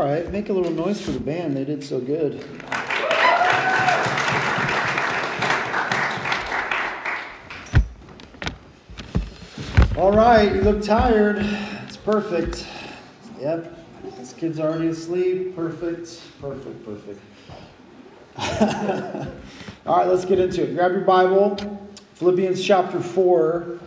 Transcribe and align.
All 0.00 0.06
right, 0.06 0.32
make 0.32 0.48
a 0.48 0.52
little 0.54 0.72
noise 0.72 0.98
for 0.98 1.10
the 1.10 1.20
band. 1.20 1.54
They 1.54 1.66
did 1.66 1.84
so 1.84 2.00
good. 2.00 2.42
All 9.98 10.10
right, 10.10 10.54
you 10.54 10.62
look 10.62 10.82
tired. 10.82 11.44
It's 11.84 11.98
perfect. 11.98 12.66
Yep, 13.40 13.76
this 14.16 14.32
kid's 14.32 14.58
already 14.58 14.86
asleep. 14.86 15.54
Perfect, 15.54 16.18
perfect, 16.40 16.82
perfect. 16.86 17.20
All 19.86 19.98
right, 19.98 20.08
let's 20.08 20.24
get 20.24 20.38
into 20.38 20.62
it. 20.62 20.74
Grab 20.74 20.92
your 20.92 21.02
Bible, 21.02 21.58
Philippians 22.14 22.64
chapter 22.64 23.00
4. 23.00 23.78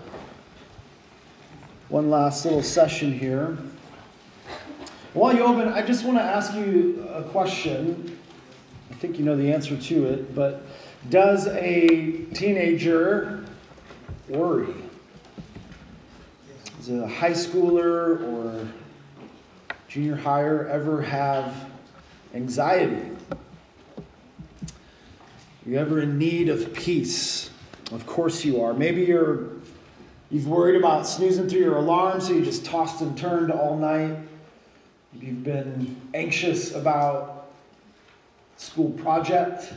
One 1.90 2.12
last 2.12 2.46
little 2.46 2.62
session 2.62 3.12
here. 3.12 3.58
You 5.16 5.44
open, 5.46 5.68
I 5.68 5.84
just 5.84 6.04
want 6.04 6.18
to 6.18 6.24
ask 6.24 6.54
you 6.56 7.08
a 7.14 7.24
question. 7.24 8.18
I 8.92 8.96
think 8.96 9.20
you 9.20 9.26
know 9.26 9.38
the 9.38 9.54
answer 9.54 9.78
to 9.78 10.06
it, 10.08 10.36
but 10.36 10.66
does 11.10 11.48
a 11.48 12.26
teenager 12.34 13.46
worry? 14.28 14.74
Does 16.78 16.90
a 16.90 17.08
high 17.08 17.32
schooler 17.32 18.22
or 18.28 18.68
junior 19.88 20.16
higher 20.16 20.68
ever 20.68 21.02
have 21.04 21.70
anxiety? 22.34 23.12
Are 23.96 25.70
you 25.70 25.78
ever 25.78 26.02
in 26.02 26.18
need 26.18 26.50
of 26.50 26.74
peace? 26.74 27.52
Of 27.92 28.06
course 28.08 28.44
you 28.44 28.62
are. 28.62 28.74
Maybe 28.74 29.04
you're 29.04 29.52
you've 30.32 30.48
worried 30.48 30.76
about 30.76 31.08
snoozing 31.08 31.48
through 31.48 31.62
your 31.62 31.78
alarm, 31.78 32.20
so 32.20 32.34
you 32.34 32.44
just 32.44 32.66
tossed 32.66 33.02
and 33.02 33.18
turned 33.18 33.52
all 33.52 33.78
night. 33.78 34.18
You've 35.20 35.44
been 35.44 35.96
anxious 36.14 36.74
about 36.74 37.52
school 38.58 38.92
project. 38.92 39.72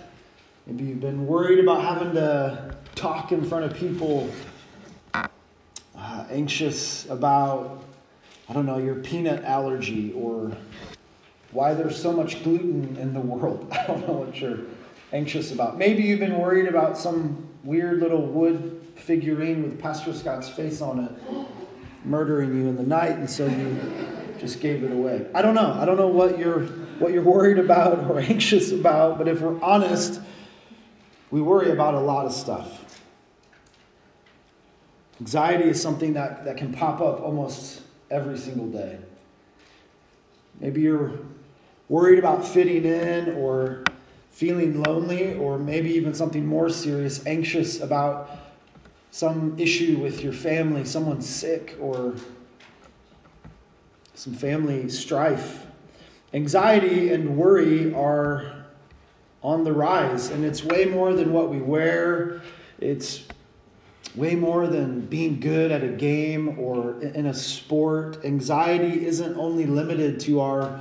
Maybe 0.67 0.85
you've 0.85 1.01
been 1.01 1.27
worried 1.27 1.59
about 1.59 1.83
having 1.83 2.15
to 2.15 2.75
talk 2.95 3.33
in 3.33 3.45
front 3.45 3.67
of 3.67 3.75
people. 3.75 4.31
Uh, 5.15 5.29
anxious 6.31 7.09
about, 7.11 7.85
I 8.49 8.55
don't 8.55 8.67
know, 8.67 8.79
your 8.79 8.97
peanut 8.97 9.45
allergy 9.45 10.13
or 10.15 10.57
why 11.53 11.75
there's 11.75 12.01
so 12.01 12.13
much 12.13 12.43
gluten 12.43 12.97
in 13.01 13.13
the 13.13 13.21
world. 13.21 13.69
I 13.73 13.87
don't 13.87 14.07
know 14.07 14.15
what 14.15 14.41
you're 14.41 14.61
anxious 15.13 15.53
about. 15.53 15.79
Maybe 15.79 16.03
you've 16.03 16.21
been 16.21 16.39
worried 16.39 16.67
about 16.67 16.97
some 16.99 17.47
weird 17.63 18.01
little 18.01 18.25
wood 18.27 18.81
figurine 18.97 19.63
with 19.63 19.81
Pastor 19.81 20.15
Scott's 20.15 20.49
face 20.49 20.81
on 20.81 21.05
it 21.05 21.13
murdering 22.05 22.55
you 22.57 22.69
in 22.69 22.77
the 22.77 22.83
night, 22.85 23.17
and 23.17 23.29
so 23.29 23.47
you 23.47 23.81
just 24.39 24.61
gave 24.61 24.85
it 24.85 24.93
away. 24.93 25.27
I 25.35 25.43
don't 25.43 25.55
know. 25.55 25.73
I 25.73 25.85
don't 25.85 25.97
know 25.97 26.09
what 26.09 26.39
you're 26.39 26.67
what 26.99 27.13
you're 27.13 27.23
worried 27.23 27.59
about 27.59 28.11
or 28.11 28.19
anxious 28.35 28.73
about, 28.73 29.19
but 29.19 29.29
if 29.29 29.41
we're 29.41 29.61
honest, 29.63 30.21
we 31.31 31.41
worry 31.41 31.71
about 31.71 31.95
a 31.95 32.01
lot 32.01 32.27
of 32.27 32.33
stuff. 32.33 32.83
Anxiety 35.21 35.69
is 35.69 35.81
something 35.81 36.13
that, 36.15 36.45
that 36.45 36.57
can 36.57 36.73
pop 36.73 37.01
up 37.01 37.21
almost 37.21 37.83
every 38.11 38.37
single 38.39 38.69
day. 38.69 38.99
Maybe 40.61 40.83
you're 40.83 41.13
worried 41.89 42.19
about 42.19 42.47
fitting 42.47 42.85
in 42.85 43.35
or 43.35 43.85
feeling 44.31 44.83
lonely, 44.83 45.35
or 45.35 45.59
maybe 45.59 45.91
even 45.95 46.13
something 46.13 46.45
more 46.45 46.69
serious, 46.69 47.25
anxious 47.27 47.81
about 47.81 48.31
some 49.11 49.59
issue 49.59 49.97
with 49.97 50.23
your 50.23 50.35
family, 50.35 50.85
someone 50.85 51.23
sick, 51.23 51.75
or 51.81 52.15
some 54.17 54.33
family 54.33 54.89
strife. 54.89 55.67
Anxiety 56.33 57.13
and 57.13 57.37
worry 57.37 57.93
are 57.95 58.65
on 59.43 59.63
the 59.63 59.73
rise, 59.73 60.31
and 60.31 60.43
it's 60.43 60.65
way 60.65 60.87
more 60.87 61.13
than 61.13 61.35
what 61.35 61.51
we 61.51 61.59
wear. 61.59 62.41
It's 62.81 63.25
way 64.15 64.35
more 64.35 64.67
than 64.67 65.03
being 65.03 65.39
good 65.39 65.71
at 65.71 65.85
a 65.85 65.89
game 65.89 66.59
or 66.59 66.99
in 67.03 67.27
a 67.27 67.35
sport. 67.35 68.25
Anxiety 68.25 69.07
isn't 69.07 69.37
only 69.37 69.67
limited 69.67 70.19
to 70.21 70.41
our 70.41 70.81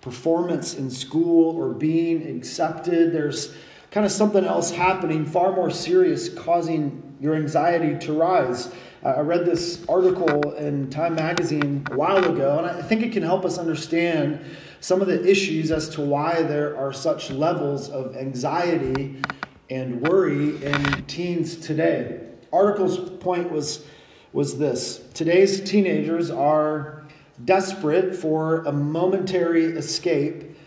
performance 0.00 0.74
in 0.74 0.88
school 0.88 1.56
or 1.56 1.70
being 1.70 2.36
accepted. 2.36 3.12
There's 3.12 3.52
kind 3.90 4.06
of 4.06 4.12
something 4.12 4.44
else 4.44 4.70
happening, 4.70 5.26
far 5.26 5.50
more 5.52 5.72
serious, 5.72 6.28
causing 6.28 7.16
your 7.20 7.34
anxiety 7.34 7.98
to 8.06 8.12
rise. 8.12 8.72
I 9.06 9.20
read 9.20 9.46
this 9.46 9.84
article 9.88 10.54
in 10.54 10.90
Time 10.90 11.14
Magazine 11.14 11.86
a 11.92 11.96
while 11.96 12.24
ago, 12.24 12.58
and 12.58 12.66
I 12.66 12.82
think 12.82 13.04
it 13.04 13.12
can 13.12 13.22
help 13.22 13.44
us 13.44 13.56
understand 13.56 14.44
some 14.80 15.00
of 15.00 15.06
the 15.06 15.24
issues 15.24 15.70
as 15.70 15.88
to 15.90 16.00
why 16.00 16.42
there 16.42 16.76
are 16.76 16.92
such 16.92 17.30
levels 17.30 17.88
of 17.88 18.16
anxiety 18.16 19.22
and 19.70 20.00
worry 20.00 20.60
in 20.60 21.04
teens 21.06 21.54
today. 21.54 22.20
Article's 22.52 22.98
point 23.20 23.52
was, 23.52 23.84
was 24.32 24.58
this 24.58 25.04
today's 25.14 25.60
teenagers 25.60 26.28
are 26.28 27.04
desperate 27.44 28.16
for 28.16 28.64
a 28.64 28.72
momentary 28.72 29.66
escape 29.66 30.58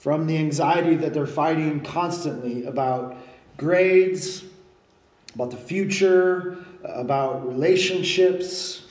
from 0.00 0.26
the 0.26 0.36
anxiety 0.36 0.96
that 0.96 1.14
they're 1.14 1.28
fighting 1.28 1.80
constantly 1.80 2.64
about 2.64 3.16
grades, 3.56 4.42
about 5.36 5.52
the 5.52 5.56
future, 5.56 6.64
about 6.84 7.46
relationships, 7.46 8.84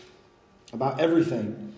about 0.73 0.99
everything. 0.99 1.73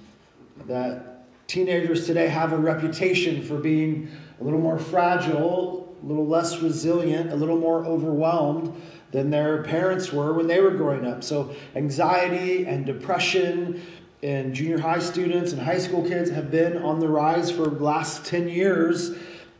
That 0.66 1.25
teenagers 1.47 2.06
today 2.06 2.28
have 2.28 2.53
a 2.53 2.58
reputation 2.58 3.42
for 3.42 3.58
being 3.58 4.09
a 4.40 4.44
little 4.44 4.59
more 4.59 4.78
fragile, 4.78 5.96
a 6.02 6.06
little 6.06 6.28
less 6.28 6.62
resilient, 6.62 7.31
a 7.31 7.36
little 7.36 7.58
more 7.58 7.86
overwhelmed 7.86 8.80
than 9.12 9.30
their 9.30 9.64
parents 9.64 10.14
were 10.14 10.34
when 10.34 10.48
they 10.48 10.59
were 10.59 10.72
growing 10.72 11.06
up. 11.06 11.24
So, 11.24 11.56
anxiety 11.75 12.66
and 12.66 12.86
depression 12.86 13.81
in 14.22 14.53
junior 14.53 14.80
high 14.80 15.00
students 15.00 15.53
and 15.53 15.62
high 15.62 15.80
school 15.80 16.08
kids 16.08 16.30
have 16.30 16.52
been 16.52 16.78
on 16.78 17.00
the 17.00 17.08
rise 17.08 17.50
for 17.50 17.64
the 17.64 17.84
last 17.84 18.25
10 18.25 18.50
years. 18.50 19.12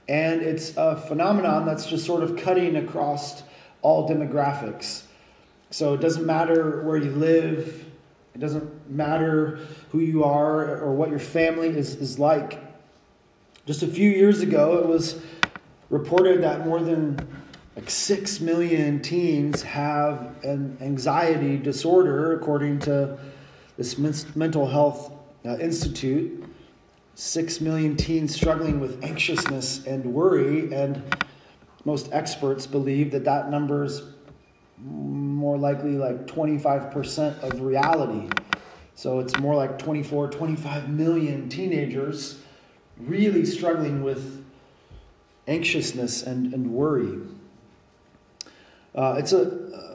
And 0.08 0.42
it's 0.42 0.76
a 0.76 0.98
phenomenon 0.98 1.66
that's 1.66 1.86
just 1.86 2.06
sort 2.06 2.24
of 2.24 2.36
cutting 2.36 2.76
across 2.76 3.44
all 3.82 4.09
demographics. 4.09 5.04
So 5.72 5.94
it 5.94 6.02
doesn't 6.02 6.25
matter 6.25 6.81
where 6.81 6.97
you 6.97 7.12
live, 7.12 7.85
it 8.34 8.40
doesn't 8.40 8.90
matter 8.90 9.59
who 9.91 10.00
you 10.00 10.24
are 10.24 10.78
or 10.78 10.94
what 10.94 11.09
your 11.09 11.19
family 11.19 11.69
is, 11.69 11.96
is 11.96 12.18
like. 12.18 12.63
Just 13.66 13.84
a 13.84 13.88
few 13.88 14.09
years 14.09 14.41
ago, 14.41 14.79
it 14.79 14.88
was 14.88 15.22
reported 15.90 16.41
that 16.44 16.66
more 16.66 16.79
than 16.79 17.18
like 17.75 17.90
6 17.90 18.41
million 18.41 19.02
teens 19.02 19.62
have 19.62 20.35
an 20.44 20.78
anxiety 20.81 21.58
disorder, 21.58 22.34
according 22.34 22.79
to 22.79 23.18
this 23.78 23.97
Mental 24.35 24.68
Health 24.68 25.13
uh, 25.46 25.58
Institute. 25.58 26.44
6 27.16 27.62
million 27.62 27.96
teens 27.97 28.34
struggling 28.34 28.79
with 28.79 29.03
anxiousness 29.03 29.85
and 29.85 30.06
worry, 30.06 30.74
and 30.74 31.03
most 31.85 32.09
experts 32.12 32.66
believe 32.66 33.12
that 33.12 33.25
that 33.25 33.50
number 33.50 33.84
is 33.84 34.02
more 34.84 35.57
likely 35.57 35.97
like 35.97 36.28
25% 36.28 37.44
of 37.44 37.62
reality. 37.62 38.29
So 38.95 39.19
it's 39.19 39.38
more 39.38 39.56
like 39.56 39.79
24, 39.79 40.29
25 40.29 40.90
million 40.90 41.50
teenagers 41.50 42.40
really 42.97 43.45
struggling 43.45 44.03
with 44.03 44.45
anxiousness 45.47 46.23
and, 46.23 46.53
and 46.53 46.72
worry. 46.72 47.19
Uh, 48.93 49.16
it's 49.17 49.31
a, 49.34 49.41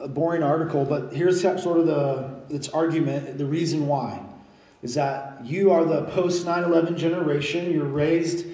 a, 0.01 0.07
boring 0.07 0.41
article, 0.41 0.85
but 0.85 1.13
here's 1.13 1.41
sort 1.41 1.79
of 1.79 1.85
the 1.85 2.33
its 2.49 2.69
argument. 2.69 3.37
The 3.37 3.45
reason 3.45 3.87
why 3.87 4.23
is 4.81 4.95
that 4.95 5.45
you 5.45 5.71
are 5.71 5.83
the 5.83 6.03
post 6.05 6.45
9/11 6.45 6.97
generation. 6.97 7.71
You're 7.71 7.85
raised 7.85 8.45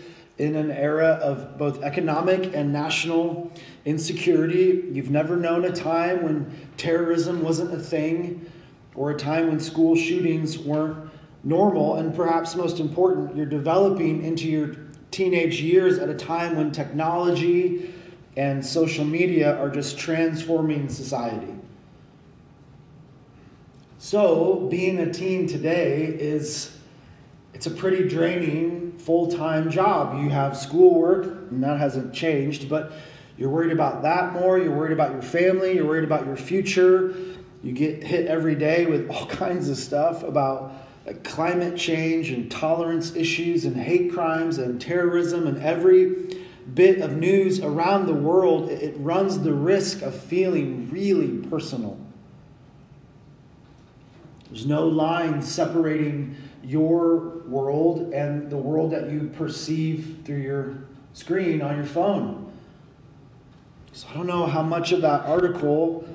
in 0.41 0.55
an 0.55 0.71
era 0.71 1.19
of 1.21 1.55
both 1.59 1.83
economic 1.83 2.55
and 2.55 2.73
national 2.73 3.51
insecurity. 3.85 4.83
You've 4.91 5.11
never 5.11 5.37
known 5.37 5.65
a 5.65 5.71
time 5.71 6.23
when 6.23 6.51
terrorism 6.77 7.43
wasn't 7.43 7.71
a 7.75 7.77
thing, 7.77 8.51
or 8.95 9.11
a 9.11 9.17
time 9.17 9.49
when 9.49 9.59
school 9.59 9.95
shootings 9.95 10.57
weren't 10.57 11.11
normal. 11.43 11.97
And 11.97 12.15
perhaps 12.15 12.55
most 12.55 12.79
important, 12.79 13.37
you're 13.37 13.45
developing 13.45 14.23
into 14.25 14.49
your 14.49 14.75
teenage 15.11 15.61
years 15.61 15.99
at 15.99 16.09
a 16.09 16.15
time 16.15 16.55
when 16.55 16.71
technology 16.71 17.93
and 18.35 18.65
social 18.65 19.05
media 19.05 19.55
are 19.59 19.69
just 19.69 19.99
transforming 19.99 20.89
society. 20.89 21.53
So, 23.99 24.67
being 24.71 24.97
a 24.97 25.13
teen 25.13 25.45
today 25.45 26.05
is 26.05 26.75
it's 27.53 27.67
a 27.67 27.71
pretty 27.71 28.07
draining 28.07 28.80
full-time 29.05 29.69
job. 29.69 30.21
You 30.21 30.29
have 30.29 30.57
schoolwork, 30.57 31.25
and 31.25 31.63
that 31.63 31.79
hasn't 31.79 32.13
changed, 32.13 32.69
but 32.69 32.91
you're 33.37 33.49
worried 33.49 33.71
about 33.71 34.03
that 34.03 34.33
more, 34.33 34.59
you're 34.59 34.75
worried 34.75 34.93
about 34.93 35.11
your 35.11 35.21
family, 35.21 35.75
you're 35.75 35.87
worried 35.87 36.03
about 36.03 36.25
your 36.25 36.35
future. 36.35 37.15
You 37.63 37.73
get 37.73 38.03
hit 38.03 38.27
every 38.27 38.55
day 38.55 38.85
with 38.85 39.09
all 39.09 39.25
kinds 39.43 39.69
of 39.69 39.77
stuff 39.77 40.23
about 40.23 40.73
like 41.05 41.23
climate 41.23 41.75
change 41.77 42.29
and 42.29 42.51
tolerance 42.51 43.15
issues 43.15 43.65
and 43.65 43.75
hate 43.75 44.13
crimes 44.13 44.59
and 44.59 44.79
terrorism 44.79 45.47
and 45.47 45.57
every 45.57 46.37
bit 46.73 47.01
of 47.01 47.13
news 47.13 47.59
around 47.59 48.05
the 48.05 48.13
world, 48.13 48.69
it 48.69 48.95
runs 48.97 49.39
the 49.39 49.53
risk 49.53 50.01
of 50.01 50.15
feeling 50.15 50.89
really 50.91 51.39
personal. 51.49 51.99
There's 54.49 54.65
no 54.65 54.85
line 54.85 55.41
separating 55.41 56.35
your 56.63 57.39
world 57.47 58.13
and 58.13 58.49
the 58.49 58.57
world 58.57 58.91
that 58.91 59.09
you 59.09 59.31
perceive 59.35 60.19
through 60.25 60.41
your 60.41 60.77
screen 61.13 61.61
on 61.61 61.75
your 61.75 61.85
phone. 61.85 62.51
So 63.93 64.07
I 64.09 64.13
don't 64.13 64.27
know 64.27 64.45
how 64.45 64.61
much 64.61 64.91
of 64.91 65.01
that 65.01 65.25
article, 65.25 66.07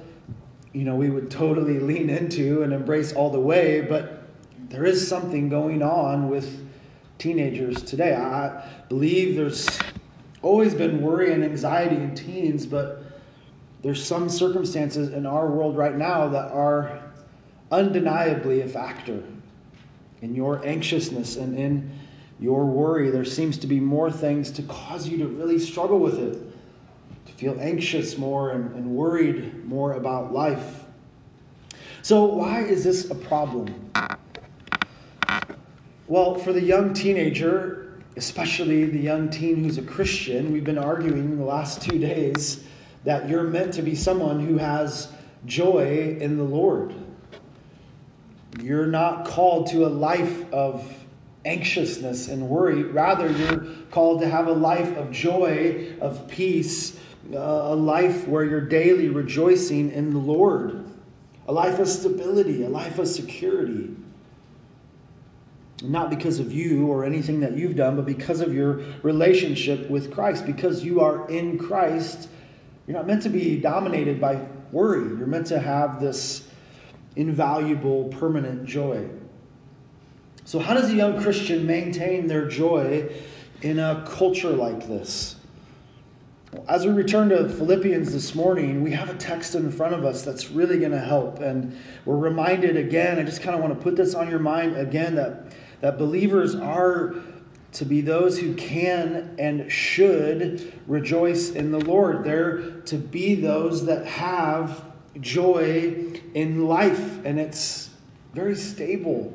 you 0.73 0.85
know, 0.85 0.95
we 0.95 1.11
would 1.11 1.31
totally 1.31 1.79
lean 1.81 2.11
into 2.11 2.63
and 2.63 2.73
embrace 2.73 3.13
all 3.13 3.31
the 3.31 3.41
way, 3.41 3.83
but 3.83 4.23
there 4.69 4.85
is 4.85 5.07
something 5.07 5.49
going 5.49 5.83
on 5.83 6.29
with 6.29 6.67
teenagers 7.19 7.83
today. 7.83 8.15
I 8.15 8.65
believe 8.89 9.37
there's 9.37 9.79
always 10.43 10.75
been 10.75 11.03
worry 11.03 11.33
and 11.33 11.45
anxiety 11.45 11.97
in 11.97 12.15
teens, 12.15 12.67
but 12.67 13.03
there's 13.83 14.05
some 14.05 14.29
circumstances 14.29 15.13
in 15.13 15.27
our 15.27 15.47
world 15.49 15.77
right 15.77 15.95
now 15.95 16.29
that 16.29 16.51
are 16.53 17.03
undeniably 17.71 18.61
a 18.63 18.69
factor. 18.69 19.23
In 20.23 20.35
your 20.35 20.65
anxiousness 20.67 21.37
and 21.37 21.59
in 21.59 21.91
your 22.41 22.65
worry, 22.65 23.11
there 23.11 23.25
seems 23.25 23.59
to 23.59 23.67
be 23.67 23.81
more 23.81 24.11
things 24.11 24.51
to 24.53 24.63
cause 24.63 25.09
you 25.09 25.19
to 25.19 25.27
really 25.27 25.59
struggle 25.59 25.99
with 25.99 26.19
it, 26.19 26.39
to 27.27 27.33
feel 27.33 27.59
anxious 27.61 28.19
more 28.19 28.51
and, 28.51 28.75
and 28.75 28.91
worried 28.91 29.65
more 29.65 29.95
about 29.95 30.33
life. 30.33 30.85
So, 32.03 32.25
why 32.25 32.63
is 32.63 32.85
this 32.85 33.11
a 33.11 33.15
problem? 33.15 33.91
Well, 36.09 36.37
for 36.37 36.53
the 36.53 36.63
young 36.63 36.95
teenager, 36.95 37.99
especially 38.17 38.85
the 38.87 39.01
young 39.01 39.29
teen 39.29 39.65
who's 39.65 39.79
a 39.79 39.83
Christian, 39.83 40.53
we've 40.53 40.65
been 40.65 40.79
arguing 40.79 41.37
the 41.37 41.45
last 41.45 41.83
two 41.83 41.99
days 41.99 42.65
that 43.05 43.29
you're 43.29 43.45
meant 43.45 43.75
to 43.75 43.83
be 43.83 43.95
someone 43.95 44.45
who 44.47 44.59
has 44.59 45.13
joy 45.47 46.17
in 46.21 46.37
the 46.37 46.45
Lord. 46.45 46.95
You're 48.63 48.87
not 48.87 49.27
called 49.27 49.69
to 49.69 49.87
a 49.87 49.89
life 49.89 50.53
of 50.53 50.93
anxiousness 51.45 52.29
and 52.29 52.49
worry. 52.49 52.83
Rather, 52.83 53.31
you're 53.31 53.67
called 53.91 54.21
to 54.21 54.29
have 54.29 54.49
a 54.49 54.53
life 54.53 54.97
of 54.97 55.11
joy, 55.11 55.95
of 56.01 56.27
peace, 56.29 56.99
uh, 57.33 57.39
a 57.39 57.75
life 57.75 58.27
where 58.27 58.45
you're 58.45 58.61
daily 58.61 59.09
rejoicing 59.09 59.93
in 59.93 60.11
the 60.13 60.19
Lord, 60.19 60.85
a 61.47 61.53
life 61.53 61.79
of 61.79 61.89
stability, 61.89 62.65
a 62.65 62.69
life 62.69 62.99
of 62.99 63.09
security. 63.09 63.95
Not 65.83 66.09
because 66.09 66.41
of 66.41 66.53
you 66.53 66.87
or 66.87 67.05
anything 67.05 67.41
that 67.41 67.53
you've 67.53 67.77
done, 67.77 67.97
but 67.97 68.07
because 68.07 68.41
of 68.41 68.55
your 68.55 68.81
relationship 69.03 69.91
with 69.91 70.13
Christ. 70.13 70.47
Because 70.47 70.83
you 70.83 71.01
are 71.01 71.29
in 71.29 71.59
Christ, 71.59 72.29
you're 72.87 72.97
not 72.97 73.07
meant 73.07 73.23
to 73.23 73.29
be 73.29 73.61
dominated 73.61 74.21
by 74.21 74.41
worry. 74.73 75.07
You're 75.19 75.27
meant 75.27 75.47
to 75.49 75.61
have 75.61 76.01
this 76.01 76.46
invaluable, 77.17 78.05
permanent 78.05 78.67
joy. 78.67 79.09
So, 80.45 80.61
how 80.61 80.75
does 80.75 80.91
a 80.91 80.95
young 80.95 81.21
Christian 81.21 81.67
maintain 81.67 82.29
their 82.29 82.47
joy 82.47 83.11
in 83.63 83.79
a 83.79 84.05
culture 84.09 84.51
like 84.51 84.87
this? 84.87 85.37
As 86.69 86.87
we 86.87 86.93
return 86.93 87.31
to 87.31 87.49
Philippians 87.49 88.13
this 88.13 88.35
morning, 88.35 88.83
we 88.83 88.93
have 88.93 89.11
a 89.11 89.15
text 89.15 89.55
in 89.55 89.71
front 89.73 89.95
of 89.95 90.05
us 90.05 90.23
that's 90.23 90.51
really 90.51 90.79
going 90.79 90.93
to 90.93 91.01
help. 91.01 91.41
And 91.41 91.77
we're 92.05 92.17
reminded 92.17 92.77
again, 92.77 93.19
I 93.19 93.25
just 93.25 93.43
kind 93.43 93.55
of 93.55 93.61
want 93.61 93.75
to 93.77 93.83
put 93.83 93.97
this 93.97 94.15
on 94.15 94.31
your 94.31 94.39
mind 94.39 94.77
again 94.77 95.17
that, 95.17 95.53
that 95.81 95.99
believers 95.99 96.55
are 96.55 97.17
to 97.73 97.85
be 97.85 98.01
those 98.01 98.39
who 98.39 98.55
can 98.55 99.35
and 99.39 99.71
should 99.71 100.73
rejoice 100.87 101.51
in 101.51 101.73
the 101.73 101.81
Lord. 101.81 102.25
They're 102.25 102.81
to 102.83 102.97
be 102.97 103.35
those 103.35 103.85
that 103.87 104.07
have 104.07 104.83
joy 105.21 106.21
in 106.35 106.67
life, 106.67 107.25
and 107.25 107.39
it's 107.39 107.91
very 108.35 108.55
stable 108.55 109.33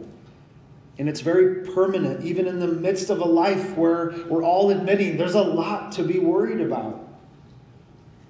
and 1.02 1.10
it's 1.10 1.22
very 1.22 1.66
permanent, 1.74 2.24
even 2.24 2.48
in 2.48 2.60
the 2.60 2.68
midst 2.68 3.10
of 3.10 3.22
a 3.22 3.26
life 3.26 3.76
where 3.76 4.14
we're 4.30 4.44
all 4.44 4.70
admitting 4.70 5.18
there's 5.18 5.34
a 5.34 5.42
lot 5.42 5.92
to 5.94 6.04
be 6.04 6.20
worried 6.20 6.62
about. 6.62 7.08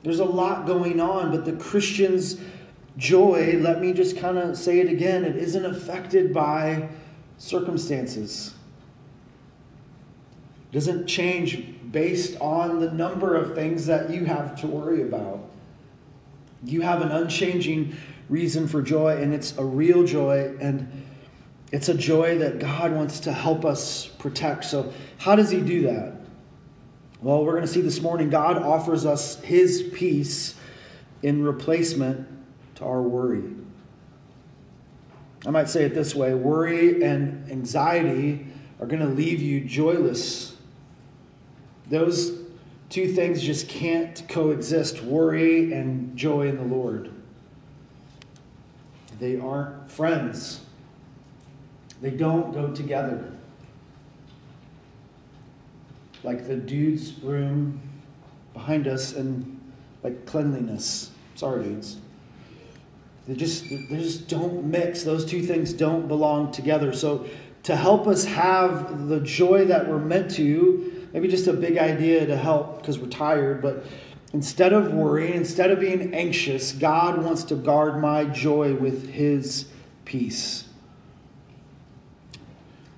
There's 0.03 0.19
a 0.19 0.25
lot 0.25 0.65
going 0.65 1.01
on, 1.01 1.31
but 1.31 1.43
the 1.43 1.51
Christian's 1.51 2.39
joy, 2.95 3.57
let 3.59 3.81
me 3.81 3.91
just 3.91 4.17
kind 4.17 4.37
of 4.37 4.57
say 4.57 4.79
it 4.79 4.89
again, 4.89 5.25
it 5.25 5.35
isn't 5.35 5.65
affected 5.65 6.33
by 6.33 6.87
circumstances. 7.37 8.53
It 10.71 10.75
doesn't 10.75 11.07
change 11.07 11.75
based 11.91 12.39
on 12.39 12.79
the 12.79 12.89
number 12.89 13.35
of 13.35 13.53
things 13.53 13.85
that 13.87 14.09
you 14.11 14.23
have 14.23 14.59
to 14.61 14.67
worry 14.67 15.01
about. 15.01 15.50
You 16.63 16.81
have 16.81 17.01
an 17.01 17.11
unchanging 17.11 17.95
reason 18.29 18.67
for 18.67 18.81
joy, 18.81 19.17
and 19.17 19.33
it's 19.33 19.57
a 19.57 19.63
real 19.63 20.05
joy, 20.05 20.55
and 20.59 20.89
it's 21.71 21.89
a 21.89 21.93
joy 21.93 22.37
that 22.39 22.59
God 22.59 22.91
wants 22.91 23.21
to 23.21 23.31
help 23.31 23.65
us 23.65 24.07
protect. 24.07 24.65
So, 24.65 24.93
how 25.17 25.35
does 25.35 25.49
He 25.49 25.59
do 25.61 25.83
that? 25.83 26.15
Well, 27.21 27.45
we're 27.45 27.53
going 27.53 27.65
to 27.65 27.71
see 27.71 27.81
this 27.81 28.01
morning 28.01 28.29
God 28.29 28.57
offers 28.57 29.05
us 29.05 29.39
His 29.41 29.83
peace 29.93 30.55
in 31.21 31.43
replacement 31.43 32.27
to 32.75 32.85
our 32.85 33.01
worry. 33.01 33.43
I 35.45 35.49
might 35.49 35.69
say 35.69 35.83
it 35.83 35.93
this 35.93 36.13
way 36.13 36.33
worry 36.33 37.03
and 37.03 37.49
anxiety 37.51 38.45
are 38.79 38.85
going 38.87 39.01
to 39.01 39.07
leave 39.07 39.41
you 39.41 39.61
joyless. 39.61 40.55
Those 41.87 42.40
two 42.91 43.07
things 43.07 43.41
just 43.41 43.69
can't 43.69 44.21
coexist 44.27 45.01
worry 45.01 45.73
and 45.73 46.15
joy 46.15 46.47
in 46.49 46.57
the 46.57 46.75
Lord. 46.75 47.09
They 49.17 49.39
aren't 49.39 49.89
friends, 49.89 50.61
they 52.01 52.11
don't 52.11 52.53
go 52.53 52.71
together. 52.71 53.31
Like 56.23 56.47
the 56.47 56.55
dude's 56.55 57.17
room 57.23 57.81
behind 58.53 58.87
us 58.87 59.15
and 59.15 59.59
like 60.03 60.25
cleanliness. 60.25 61.09
Sorry, 61.35 61.63
dudes. 61.63 61.97
They 63.27 63.35
just, 63.35 63.63
they 63.69 63.97
just 63.97 64.27
don't 64.27 64.65
mix. 64.65 65.03
Those 65.03 65.25
two 65.25 65.41
things 65.41 65.73
don't 65.73 66.07
belong 66.07 66.51
together. 66.51 66.93
So, 66.93 67.25
to 67.63 67.75
help 67.75 68.07
us 68.07 68.25
have 68.25 69.07
the 69.07 69.19
joy 69.19 69.65
that 69.65 69.87
we're 69.87 69.99
meant 69.99 70.31
to, 70.31 70.90
maybe 71.13 71.27
just 71.27 71.47
a 71.47 71.53
big 71.53 71.77
idea 71.77 72.25
to 72.25 72.37
help 72.37 72.79
because 72.79 72.99
we're 72.99 73.07
tired, 73.07 73.61
but 73.61 73.85
instead 74.33 74.73
of 74.73 74.93
worrying, 74.93 75.33
instead 75.33 75.71
of 75.71 75.79
being 75.79 76.13
anxious, 76.13 76.71
God 76.71 77.23
wants 77.23 77.43
to 77.45 77.55
guard 77.55 77.99
my 78.01 78.25
joy 78.25 78.73
with 78.75 79.09
His 79.09 79.65
peace. 80.05 80.65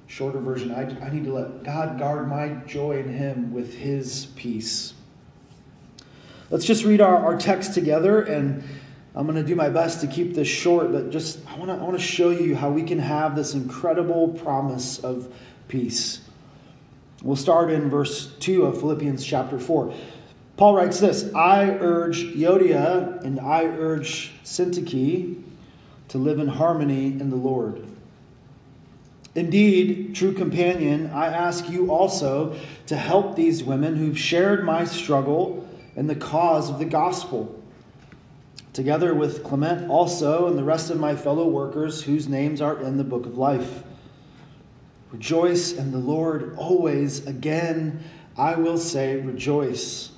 Shorter 0.07 0.39
version 0.39 0.71
I, 0.71 0.83
I 1.03 1.09
need 1.09 1.25
to 1.25 1.33
let 1.33 1.63
God 1.63 1.97
guard 1.97 2.29
my 2.29 2.49
joy 2.67 2.99
in 2.99 3.09
Him 3.09 3.51
with 3.51 3.73
His 3.73 4.27
peace. 4.35 4.93
Let's 6.49 6.65
just 6.65 6.85
read 6.85 7.01
our, 7.01 7.17
our 7.17 7.37
text 7.37 7.73
together, 7.73 8.21
and 8.21 8.63
I'm 9.15 9.25
going 9.25 9.41
to 9.41 9.47
do 9.47 9.55
my 9.55 9.69
best 9.69 10.01
to 10.01 10.07
keep 10.07 10.35
this 10.35 10.47
short, 10.47 10.91
but 10.91 11.09
just 11.09 11.39
I 11.47 11.57
want 11.57 11.71
to 11.71 11.75
I 11.75 11.83
want 11.83 11.97
to 11.97 12.03
show 12.03 12.29
you 12.29 12.55
how 12.55 12.69
we 12.69 12.83
can 12.83 12.99
have 12.99 13.35
this 13.35 13.55
incredible 13.55 14.29
promise 14.29 14.99
of 14.99 15.33
peace. 15.67 16.22
We'll 17.23 17.37
start 17.37 17.71
in 17.71 17.89
verse 17.89 18.27
2 18.41 18.65
of 18.65 18.79
Philippians 18.81 19.23
chapter 19.23 19.57
4. 19.57 19.93
Paul 20.57 20.75
writes 20.75 20.99
this 20.99 21.33
I 21.33 21.69
urge 21.69 22.21
Euodia 22.35 23.23
and 23.23 23.39
I 23.39 23.63
urge 23.63 24.33
Syntyche 24.43 25.41
to 26.09 26.17
live 26.17 26.37
in 26.37 26.49
harmony 26.49 27.07
in 27.07 27.29
the 27.29 27.37
Lord. 27.37 27.87
Indeed, 29.35 30.13
true 30.13 30.33
companion, 30.33 31.11
I 31.11 31.27
ask 31.27 31.69
you 31.69 31.91
also 31.91 32.59
to 32.87 32.97
help 32.97 33.37
these 33.37 33.63
women 33.63 33.95
who've 33.95 34.19
shared 34.19 34.65
my 34.65 34.83
struggle 34.83 35.67
in 35.95 36.07
the 36.07 36.15
cause 36.15 36.69
of 36.69 36.77
the 36.77 36.85
gospel, 36.85 37.59
together 38.73 39.15
with 39.15 39.43
Clement 39.45 39.89
also 39.89 40.47
and 40.47 40.57
the 40.57 40.63
rest 40.63 40.91
of 40.91 40.99
my 40.99 41.15
fellow 41.15 41.47
workers 41.47 42.03
whose 42.03 42.27
names 42.27 42.61
are 42.61 42.79
in 42.83 42.97
the 42.97 43.03
book 43.03 43.25
of 43.25 43.37
life. 43.37 43.83
Rejoice 45.13 45.73
in 45.73 45.91
the 45.91 45.99
Lord 45.99 46.55
always. 46.57 47.25
Again, 47.27 48.03
I 48.35 48.55
will 48.55 48.79
say, 48.79 49.17
rejoice. 49.17 50.11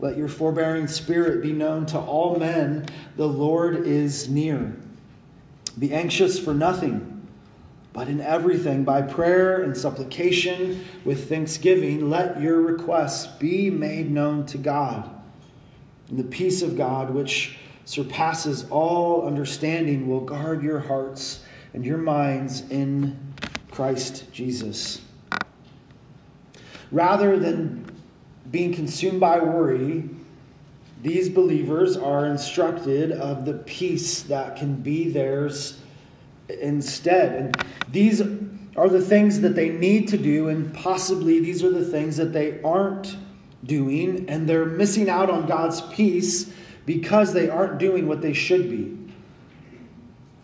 Let 0.00 0.18
your 0.18 0.28
forbearing 0.28 0.86
spirit 0.86 1.42
be 1.42 1.52
known 1.52 1.86
to 1.86 1.98
all 1.98 2.38
men. 2.38 2.84
The 3.16 3.26
Lord 3.26 3.86
is 3.86 4.28
near. 4.28 4.76
Be 5.78 5.94
anxious 5.94 6.38
for 6.38 6.52
nothing, 6.52 7.26
but 7.94 8.08
in 8.08 8.20
everything, 8.20 8.84
by 8.84 9.00
prayer 9.00 9.62
and 9.62 9.74
supplication 9.74 10.84
with 11.06 11.30
thanksgiving, 11.30 12.10
let 12.10 12.38
your 12.38 12.60
requests 12.60 13.26
be 13.38 13.70
made 13.70 14.10
known 14.10 14.44
to 14.46 14.58
God. 14.58 15.08
And 16.10 16.18
the 16.18 16.24
peace 16.24 16.60
of 16.60 16.76
God, 16.76 17.08
which 17.08 17.56
surpasses 17.86 18.66
all 18.68 19.26
understanding, 19.26 20.06
will 20.06 20.20
guard 20.20 20.62
your 20.62 20.80
hearts 20.80 21.42
and 21.72 21.86
your 21.86 21.96
minds 21.96 22.68
in 22.68 23.31
Christ 23.72 24.30
Jesus. 24.32 25.00
Rather 26.90 27.38
than 27.38 27.90
being 28.50 28.74
consumed 28.74 29.18
by 29.18 29.40
worry, 29.40 30.08
these 31.02 31.28
believers 31.28 31.96
are 31.96 32.26
instructed 32.26 33.10
of 33.10 33.44
the 33.44 33.54
peace 33.54 34.22
that 34.24 34.56
can 34.56 34.76
be 34.76 35.10
theirs 35.10 35.80
instead. 36.48 37.34
And 37.34 37.66
these 37.88 38.20
are 38.76 38.88
the 38.88 39.00
things 39.00 39.40
that 39.40 39.54
they 39.54 39.70
need 39.70 40.08
to 40.08 40.18
do, 40.18 40.48
and 40.48 40.72
possibly 40.72 41.40
these 41.40 41.64
are 41.64 41.70
the 41.70 41.84
things 41.84 42.18
that 42.18 42.32
they 42.32 42.60
aren't 42.62 43.16
doing, 43.64 44.28
and 44.28 44.48
they're 44.48 44.66
missing 44.66 45.08
out 45.08 45.30
on 45.30 45.46
God's 45.46 45.80
peace 45.80 46.52
because 46.84 47.32
they 47.32 47.48
aren't 47.48 47.78
doing 47.78 48.06
what 48.06 48.20
they 48.20 48.32
should 48.32 48.70
be. 48.70 49.01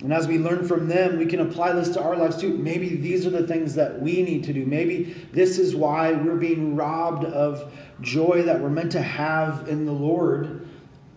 And 0.00 0.12
as 0.12 0.28
we 0.28 0.38
learn 0.38 0.66
from 0.66 0.86
them, 0.86 1.18
we 1.18 1.26
can 1.26 1.40
apply 1.40 1.72
this 1.72 1.88
to 1.90 2.02
our 2.02 2.16
lives 2.16 2.36
too. 2.36 2.56
Maybe 2.56 2.96
these 2.96 3.26
are 3.26 3.30
the 3.30 3.46
things 3.46 3.74
that 3.74 4.00
we 4.00 4.22
need 4.22 4.44
to 4.44 4.52
do. 4.52 4.64
Maybe 4.64 5.16
this 5.32 5.58
is 5.58 5.74
why 5.74 6.12
we're 6.12 6.36
being 6.36 6.76
robbed 6.76 7.24
of 7.24 7.72
joy 8.00 8.42
that 8.42 8.60
we're 8.60 8.70
meant 8.70 8.92
to 8.92 9.02
have 9.02 9.68
in 9.68 9.86
the 9.86 9.92
Lord. 9.92 10.68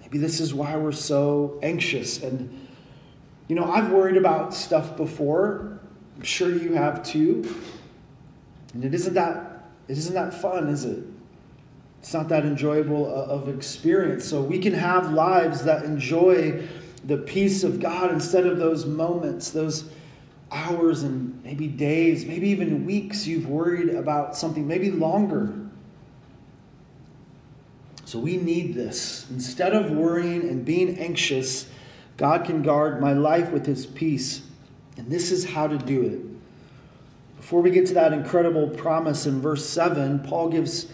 Maybe 0.02 0.18
this 0.18 0.40
is 0.40 0.54
why 0.54 0.76
we're 0.78 0.92
so 0.94 1.60
anxious. 1.62 2.24
And, 2.24 2.68
you 3.48 3.56
know, 3.56 3.72
I've 3.72 3.92
worried 3.92 4.18
about 4.18 4.54
stuff 4.54 4.98
before. 4.98 5.80
I'm 6.18 6.24
sure 6.24 6.52
you 6.52 6.74
have 6.74 7.04
too. 7.04 7.56
And 8.74 8.84
it 8.84 8.96
isn't 8.96 9.14
that, 9.14 9.70
it 9.88 9.98
isn't 9.98 10.16
that 10.16 10.34
fun, 10.34 10.70
is 10.70 10.86
it? 10.86 11.04
It's 12.00 12.14
not 12.16 12.30
that 12.30 12.46
enjoyable 12.46 13.06
uh, 13.06 13.32
of 13.32 13.48
experience. 13.48 14.26
So 14.26 14.42
we 14.42 14.58
can 14.58 14.74
have 14.74 15.14
lives 15.14 15.66
that 15.66 15.86
enjoy 15.86 16.68
the 17.04 17.18
peace 17.18 17.64
of 17.64 17.80
God 17.80 18.12
instead 18.12 18.46
of 18.46 18.58
those 18.58 18.86
moments, 18.86 19.50
those 19.50 19.90
hours 20.52 21.04
and 21.04 21.44
maybe 21.44 21.68
days, 21.68 22.26
maybe 22.26 22.50
even 22.50 22.86
weeks 22.86 23.26
you've 23.26 23.48
worried 23.48 23.90
about 23.90 24.36
something, 24.36 24.68
maybe 24.68 24.92
longer. 24.92 25.54
So 28.06 28.20
we 28.20 28.38
need 28.38 28.74
this. 28.74 29.26
Instead 29.30 29.74
of 29.74 29.92
worrying 29.92 30.42
and 30.42 30.66
being 30.66 31.00
anxious, 31.00 31.70
God 32.18 32.46
can 32.46 32.62
guard 32.62 33.00
my 33.00 33.14
life 33.14 33.52
with 33.52 33.66
his 33.66 33.86
peace. 33.86 34.42
And 34.98 35.10
this 35.10 35.32
is 35.32 35.46
how 35.46 35.68
to 35.68 35.78
do 35.78 36.02
it. 36.04 37.38
Before 37.38 37.62
we 37.62 37.72
get 37.72 37.88
to 37.88 37.94
that 37.96 38.14
incredible 38.14 38.68
promise 38.68 39.26
in 39.26 39.42
verse 39.42 39.68
7, 39.68 40.20
Paul 40.20 40.50
gives 40.50 40.88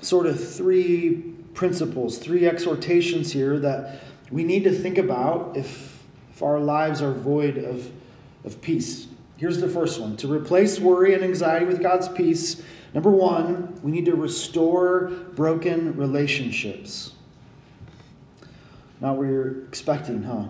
sort 0.00 0.26
of 0.26 0.42
three 0.42 1.34
principles, 1.52 2.18
three 2.18 2.46
exhortations 2.46 3.32
here 3.32 3.58
that 3.58 4.00
we 4.32 4.44
need 4.44 4.64
to 4.64 4.72
think 4.72 4.98
about 4.98 5.56
if, 5.56 6.02
if 6.32 6.42
our 6.42 6.58
lives 6.58 7.02
are 7.02 7.12
void 7.12 7.58
of, 7.58 7.90
of 8.44 8.60
peace. 8.62 9.06
Here's 9.36 9.60
the 9.60 9.68
first 9.68 10.00
one 10.00 10.16
to 10.18 10.32
replace 10.32 10.80
worry 10.80 11.14
and 11.14 11.22
anxiety 11.22 11.66
with 11.66 11.82
God's 11.82 12.08
peace. 12.08 12.62
Number 12.94 13.10
one, 13.10 13.78
we 13.82 13.90
need 13.90 14.06
to 14.06 14.14
restore 14.14 15.08
broken 15.34 15.96
relationships. 15.96 17.12
Not 19.00 19.16
what 19.16 19.24
you're 19.24 19.64
expecting, 19.64 20.22
huh? 20.22 20.46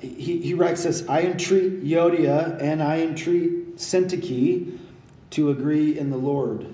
He, 0.00 0.40
he 0.40 0.54
writes 0.54 0.82
this 0.82 1.08
I 1.08 1.22
entreat 1.22 1.84
Euodia 1.84 2.60
and 2.60 2.82
I 2.82 3.00
entreat 3.02 3.76
Syntyche 3.76 4.76
to 5.30 5.50
agree 5.50 5.98
in 5.98 6.10
the 6.10 6.16
Lord. 6.16 6.66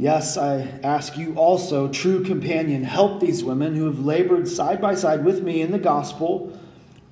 Yes, 0.00 0.36
I 0.36 0.60
ask 0.84 1.18
you 1.18 1.34
also, 1.34 1.88
true 1.88 2.22
companion, 2.22 2.84
help 2.84 3.20
these 3.20 3.42
women 3.42 3.74
who 3.74 3.86
have 3.86 3.98
labored 3.98 4.46
side 4.46 4.80
by 4.80 4.94
side 4.94 5.24
with 5.24 5.42
me 5.42 5.60
in 5.60 5.72
the 5.72 5.78
gospel, 5.78 6.56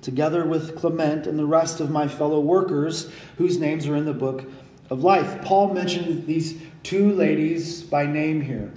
together 0.01 0.45
with 0.45 0.77
Clement 0.77 1.27
and 1.27 1.37
the 1.37 1.45
rest 1.45 1.81
of 1.81 1.91
my 1.91 2.07
fellow 2.07 2.39
workers 2.39 3.11
whose 3.37 3.59
names 3.59 3.87
are 3.87 3.95
in 3.97 4.05
the 4.05 4.13
book 4.13 4.45
of 4.89 5.03
life. 5.03 5.41
Paul 5.41 5.73
mentioned 5.73 6.27
these 6.27 6.61
two 6.81 7.11
ladies 7.11 7.83
by 7.83 8.05
name 8.05 8.39
here. 8.39 8.71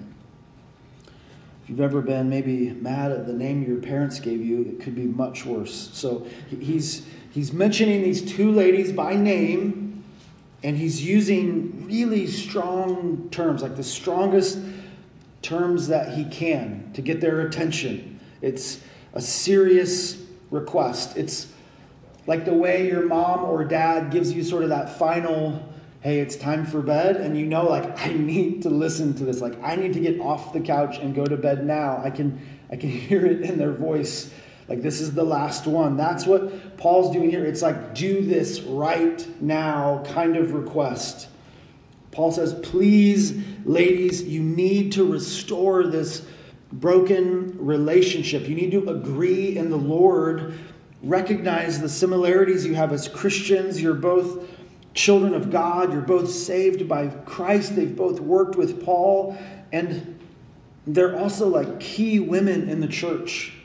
If 1.62 1.70
you've 1.70 1.80
ever 1.80 2.00
been 2.00 2.28
maybe 2.28 2.70
mad 2.70 3.12
at 3.12 3.28
the 3.28 3.32
name 3.32 3.62
your 3.62 3.78
parents 3.78 4.18
gave 4.18 4.44
you, 4.44 4.62
it 4.62 4.80
could 4.80 4.96
be 4.96 5.04
much 5.04 5.46
worse. 5.46 5.90
So 5.92 6.26
he's, 6.48 7.06
he's 7.30 7.52
mentioning 7.52 8.02
these 8.02 8.22
two 8.22 8.50
ladies 8.50 8.90
by 8.90 9.14
name 9.14 9.89
and 10.62 10.76
he's 10.76 11.02
using 11.02 11.86
really 11.86 12.26
strong 12.26 13.28
terms, 13.30 13.62
like 13.62 13.76
the 13.76 13.82
strongest 13.82 14.58
terms 15.42 15.88
that 15.88 16.14
he 16.14 16.24
can 16.26 16.90
to 16.94 17.00
get 17.00 17.20
their 17.20 17.40
attention. 17.40 18.20
It's 18.42 18.80
a 19.14 19.20
serious 19.20 20.22
request. 20.50 21.16
It's 21.16 21.48
like 22.26 22.44
the 22.44 22.54
way 22.54 22.86
your 22.88 23.06
mom 23.06 23.44
or 23.44 23.64
dad 23.64 24.10
gives 24.10 24.32
you 24.32 24.42
sort 24.42 24.62
of 24.62 24.68
that 24.68 24.98
final, 24.98 25.66
hey, 26.02 26.20
it's 26.20 26.36
time 26.36 26.66
for 26.66 26.82
bed, 26.82 27.16
and 27.16 27.38
you 27.38 27.46
know, 27.46 27.64
like, 27.64 27.98
I 28.06 28.12
need 28.12 28.62
to 28.62 28.70
listen 28.70 29.14
to 29.14 29.24
this. 29.24 29.40
Like, 29.40 29.62
I 29.62 29.76
need 29.76 29.94
to 29.94 30.00
get 30.00 30.20
off 30.20 30.52
the 30.52 30.60
couch 30.60 30.98
and 30.98 31.14
go 31.14 31.24
to 31.24 31.36
bed 31.36 31.64
now. 31.64 32.02
I 32.04 32.10
can, 32.10 32.38
I 32.70 32.76
can 32.76 32.90
hear 32.90 33.24
it 33.24 33.40
in 33.42 33.58
their 33.58 33.72
voice 33.72 34.30
like, 34.70 34.82
this 34.82 35.00
is 35.00 35.12
the 35.12 35.24
last 35.24 35.66
one. 35.66 35.96
That's 35.96 36.26
what 36.26 36.76
Paul's 36.76 37.12
doing 37.12 37.28
here. 37.28 37.44
It's 37.44 37.60
like, 37.60 37.92
do 37.92 38.24
this 38.24 38.60
right 38.60 39.26
now 39.42 40.04
kind 40.06 40.36
of 40.36 40.52
request. 40.52 41.26
Paul 42.12 42.30
says, 42.30 42.54
please, 42.54 43.36
ladies, 43.64 44.22
you 44.22 44.40
need 44.40 44.92
to 44.92 45.04
restore 45.04 45.88
this 45.88 46.24
broken 46.72 47.58
relationship. 47.58 48.48
You 48.48 48.54
need 48.54 48.70
to 48.70 48.90
agree 48.90 49.56
in 49.56 49.70
the 49.70 49.76
Lord, 49.76 50.56
recognize 51.02 51.80
the 51.80 51.88
similarities 51.88 52.64
you 52.64 52.74
have 52.76 52.92
as 52.92 53.08
Christians. 53.08 53.82
You're 53.82 53.94
both 53.94 54.48
children 54.94 55.34
of 55.34 55.50
God, 55.50 55.92
you're 55.92 56.00
both 56.00 56.30
saved 56.30 56.88
by 56.88 57.08
Christ. 57.08 57.74
They've 57.74 57.94
both 57.94 58.20
worked 58.20 58.54
with 58.54 58.84
Paul, 58.84 59.36
and 59.72 60.16
they're 60.86 61.18
also 61.18 61.48
like 61.48 61.80
key 61.80 62.20
women 62.20 62.68
in 62.68 62.80
the 62.80 62.88
church 62.88 63.56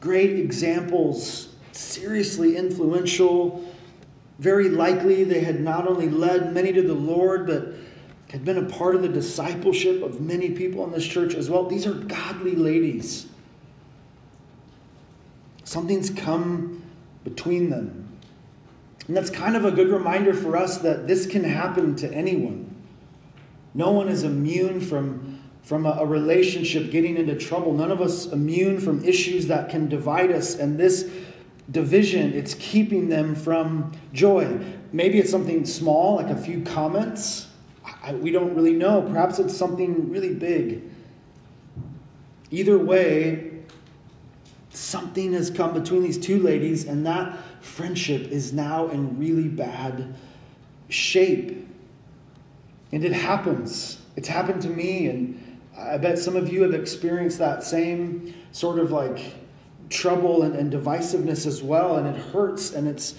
great 0.00 0.38
examples, 0.38 1.48
seriously 1.72 2.56
influential. 2.56 3.64
Very 4.38 4.68
likely 4.68 5.24
they 5.24 5.40
had 5.40 5.60
not 5.60 5.86
only 5.86 6.08
led 6.08 6.52
many 6.52 6.72
to 6.72 6.82
the 6.82 6.94
Lord, 6.94 7.46
but 7.46 7.74
had 8.30 8.44
been 8.44 8.58
a 8.58 8.64
part 8.64 8.94
of 8.94 9.02
the 9.02 9.08
discipleship 9.08 10.02
of 10.02 10.20
many 10.20 10.50
people 10.50 10.84
in 10.84 10.92
this 10.92 11.06
church 11.06 11.34
as 11.34 11.50
well. 11.50 11.66
These 11.66 11.86
are 11.86 11.94
godly 11.94 12.54
ladies. 12.54 13.26
Something's 15.64 16.10
come 16.10 16.82
between 17.24 17.70
them. 17.70 18.08
And 19.06 19.16
that's 19.16 19.30
kind 19.30 19.56
of 19.56 19.64
a 19.64 19.72
good 19.72 19.88
reminder 19.88 20.32
for 20.32 20.56
us 20.56 20.78
that 20.78 21.06
this 21.06 21.26
can 21.26 21.44
happen 21.44 21.96
to 21.96 22.12
anyone. 22.12 22.74
No 23.74 23.90
one 23.90 24.08
is 24.08 24.22
immune 24.22 24.80
from 24.80 25.29
from 25.62 25.86
a, 25.86 25.90
a, 25.90 26.06
relationship 26.06 26.90
getting 26.90 27.16
into 27.16 27.36
trouble. 27.36 27.72
None 27.72 27.90
of 27.90 28.00
us 28.00 28.26
immune 28.26 28.80
from 28.80 29.04
issues 29.04 29.46
that 29.48 29.68
can 29.68 29.88
divide 29.88 30.30
us. 30.30 30.56
And 30.56 30.78
this 30.78 31.10
division, 31.70 32.32
it's 32.32 32.54
keeping 32.54 33.08
them 33.08 33.34
from 33.34 33.92
joy. 34.12 34.58
Maybe 34.92 35.18
it's 35.18 35.30
something 35.30 35.64
small, 35.64 36.16
like 36.16 36.28
a 36.28 36.36
few 36.36 36.62
comments. 36.62 37.48
I, 38.02 38.14
we 38.14 38.30
don't 38.30 38.54
really 38.54 38.72
know. 38.72 39.02
Perhaps 39.02 39.38
it's 39.38 39.56
something 39.56 40.10
really 40.10 40.34
big. 40.34 40.82
Either 42.50 42.78
way, 42.78 43.50
something 44.70 45.32
has 45.34 45.50
come 45.50 45.74
between 45.74 46.02
these 46.02 46.18
two 46.18 46.42
ladies, 46.42 46.84
and 46.84 47.06
that 47.06 47.38
friendship 47.60 48.22
is 48.30 48.52
now 48.52 48.88
in 48.88 49.18
really 49.18 49.48
bad 49.48 50.14
shape. 50.88 51.68
And 52.92 53.04
it 53.04 53.12
happens. 53.12 54.00
It's 54.16 54.28
happened 54.28 54.62
to 54.62 54.68
me, 54.68 55.06
and 55.06 55.49
I 55.76 55.98
bet 55.98 56.18
some 56.18 56.36
of 56.36 56.52
you 56.52 56.62
have 56.62 56.74
experienced 56.74 57.38
that 57.38 57.62
same 57.62 58.34
sort 58.52 58.78
of 58.78 58.90
like 58.90 59.34
trouble 59.88 60.42
and, 60.42 60.54
and 60.54 60.72
divisiveness 60.72 61.46
as 61.46 61.62
well, 61.62 61.96
and 61.96 62.06
it 62.06 62.16
hurts 62.16 62.72
and 62.72 62.86
it's 62.88 63.14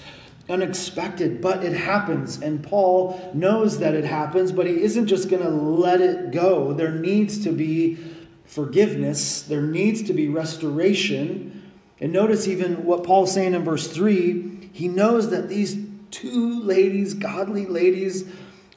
unexpected, 0.49 1.41
but 1.41 1.63
it 1.63 1.73
happens. 1.73 2.41
And 2.41 2.63
Paul 2.63 3.31
knows 3.33 3.79
that 3.79 3.93
it 3.93 4.05
happens, 4.05 4.51
but 4.51 4.67
he 4.67 4.81
isn't 4.81 5.07
just 5.07 5.29
going 5.29 5.43
to 5.43 5.49
let 5.49 6.01
it 6.01 6.31
go. 6.31 6.73
There 6.73 6.91
needs 6.91 7.43
to 7.43 7.51
be 7.51 7.97
forgiveness, 8.45 9.43
there 9.43 9.61
needs 9.61 10.03
to 10.03 10.13
be 10.13 10.27
restoration. 10.27 11.71
And 11.99 12.11
notice 12.11 12.47
even 12.47 12.83
what 12.85 13.03
Paul's 13.03 13.33
saying 13.33 13.53
in 13.53 13.63
verse 13.63 13.87
3 13.87 14.51
he 14.73 14.87
knows 14.87 15.29
that 15.29 15.49
these 15.49 15.77
two 16.11 16.61
ladies, 16.61 17.13
godly 17.13 17.65
ladies, 17.65 18.25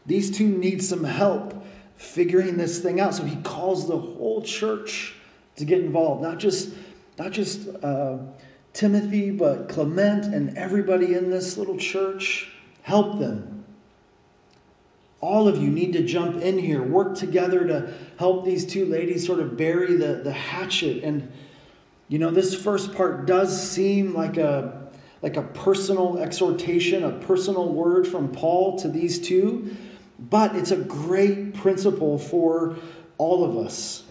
these 0.07 0.31
two 0.31 0.49
need 0.49 0.83
some 0.83 1.05
help 1.05 1.54
figuring 1.97 2.57
this 2.57 2.81
thing 2.81 3.01
out. 3.01 3.15
So 3.15 3.25
he 3.25 3.37
calls 3.43 3.89
the 3.89 3.99
whole 3.99 4.43
church 4.43 5.15
to 5.57 5.65
get 5.65 5.81
involved, 5.81 6.23
not 6.23 6.39
just 6.39 6.75
not 7.19 7.31
just 7.31 7.69
uh, 7.83 8.19
Timothy, 8.73 9.31
but 9.31 9.69
Clement 9.69 10.25
and 10.35 10.57
everybody 10.59 11.15
in 11.15 11.31
this 11.31 11.57
little 11.57 11.77
church. 11.77 12.51
Help 12.83 13.19
them. 13.19 13.65
All 15.21 15.49
of 15.49 15.57
you 15.57 15.71
need 15.71 15.95
to 15.95 16.03
jump 16.03 16.43
in 16.43 16.59
here, 16.59 16.83
work 16.83 17.17
together 17.17 17.67
to 17.67 17.95
help 18.19 18.45
these 18.45 18.67
two 18.67 18.85
ladies 18.85 19.25
sort 19.27 19.41
of 19.41 19.57
bury 19.57 19.95
the, 19.97 20.21
the 20.23 20.33
hatchet. 20.33 21.03
And, 21.03 21.33
you 22.09 22.19
know, 22.19 22.31
this 22.31 22.55
first 22.55 22.95
part 22.95 23.27
does 23.27 23.71
seem 23.71 24.13
like 24.13 24.37
a 24.37 24.83
like 25.23 25.39
a 25.39 25.43
personal 25.43 26.19
exhortation, 26.19 27.03
a 27.03 27.11
personal 27.11 27.73
word 27.73 28.07
from 28.07 28.31
Paul 28.31 28.79
to 28.81 28.89
these 28.89 29.19
two, 29.19 29.75
but 30.31 30.55
it's 30.57 30.71
a 30.71 30.77
great 30.77 31.55
principle 31.55 32.19
for 32.19 32.77
all 33.19 33.45
of 33.45 33.57
us. 33.57 34.05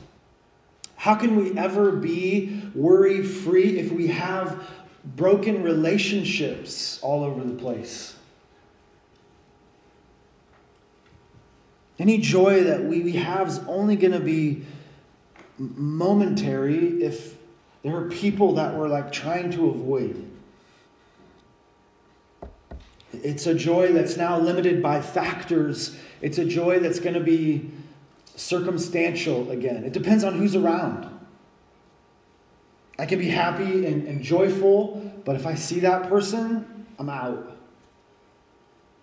How 0.96 1.16
can 1.16 1.36
we 1.36 1.58
ever 1.58 1.92
be 1.92 2.62
worry 2.74 3.24
free 3.24 3.78
if 3.80 3.92
we 3.92 4.08
have 4.08 4.70
broken 5.04 5.64
relationships 5.64 7.00
all 7.02 7.24
over 7.24 7.44
the 7.44 7.56
place? 7.56 8.16
Any 12.00 12.18
joy 12.18 12.64
that 12.64 12.86
we 12.86 13.02
we 13.02 13.14
have 13.14 13.50
is 13.50 13.60
only 13.68 13.96
going 13.96 14.14
to 14.14 14.20
be 14.20 14.66
momentary 15.58 17.04
if 17.04 17.36
there 17.84 17.96
are 17.96 18.10
people 18.10 18.56
that 18.56 18.76
we're 18.76 18.88
like 18.88 19.12
trying 19.12 19.52
to 19.52 19.70
avoid. 19.70 20.33
It's 23.14 23.46
a 23.46 23.54
joy 23.54 23.92
that's 23.94 24.18
now 24.18 24.40
limited 24.40 24.82
by 24.82 25.02
factors. 25.02 25.98
It's 26.22 26.38
a 26.38 26.46
joy 26.46 26.80
that's 26.80 27.00
going 27.00 27.14
to 27.14 27.20
be 27.20 27.70
circumstantial 28.36 29.52
again. 29.52 29.84
It 29.84 29.94
depends 29.94 30.24
on 30.24 30.38
who's 30.38 30.56
around. 30.56 31.10
I 32.98 33.06
can 33.06 33.20
be 33.20 33.30
happy 33.30 33.86
and, 33.86 34.08
and 34.08 34.22
joyful, 34.22 35.12
but 35.26 35.36
if 35.36 35.46
I 35.46 35.56
see 35.56 35.80
that 35.82 36.10
person, 36.10 36.86
I'm 36.98 37.10
out. 37.10 37.58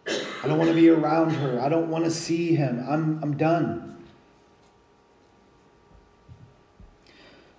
I 0.06 0.48
don't 0.48 0.58
want 0.58 0.70
to 0.70 0.74
be 0.74 0.88
around 0.88 1.30
her. 1.30 1.60
I 1.60 1.68
don't 1.68 1.90
want 1.90 2.04
to 2.04 2.10
see 2.10 2.54
him. 2.54 2.84
I'm, 2.88 3.22
I'm 3.22 3.36
done. 3.36 3.90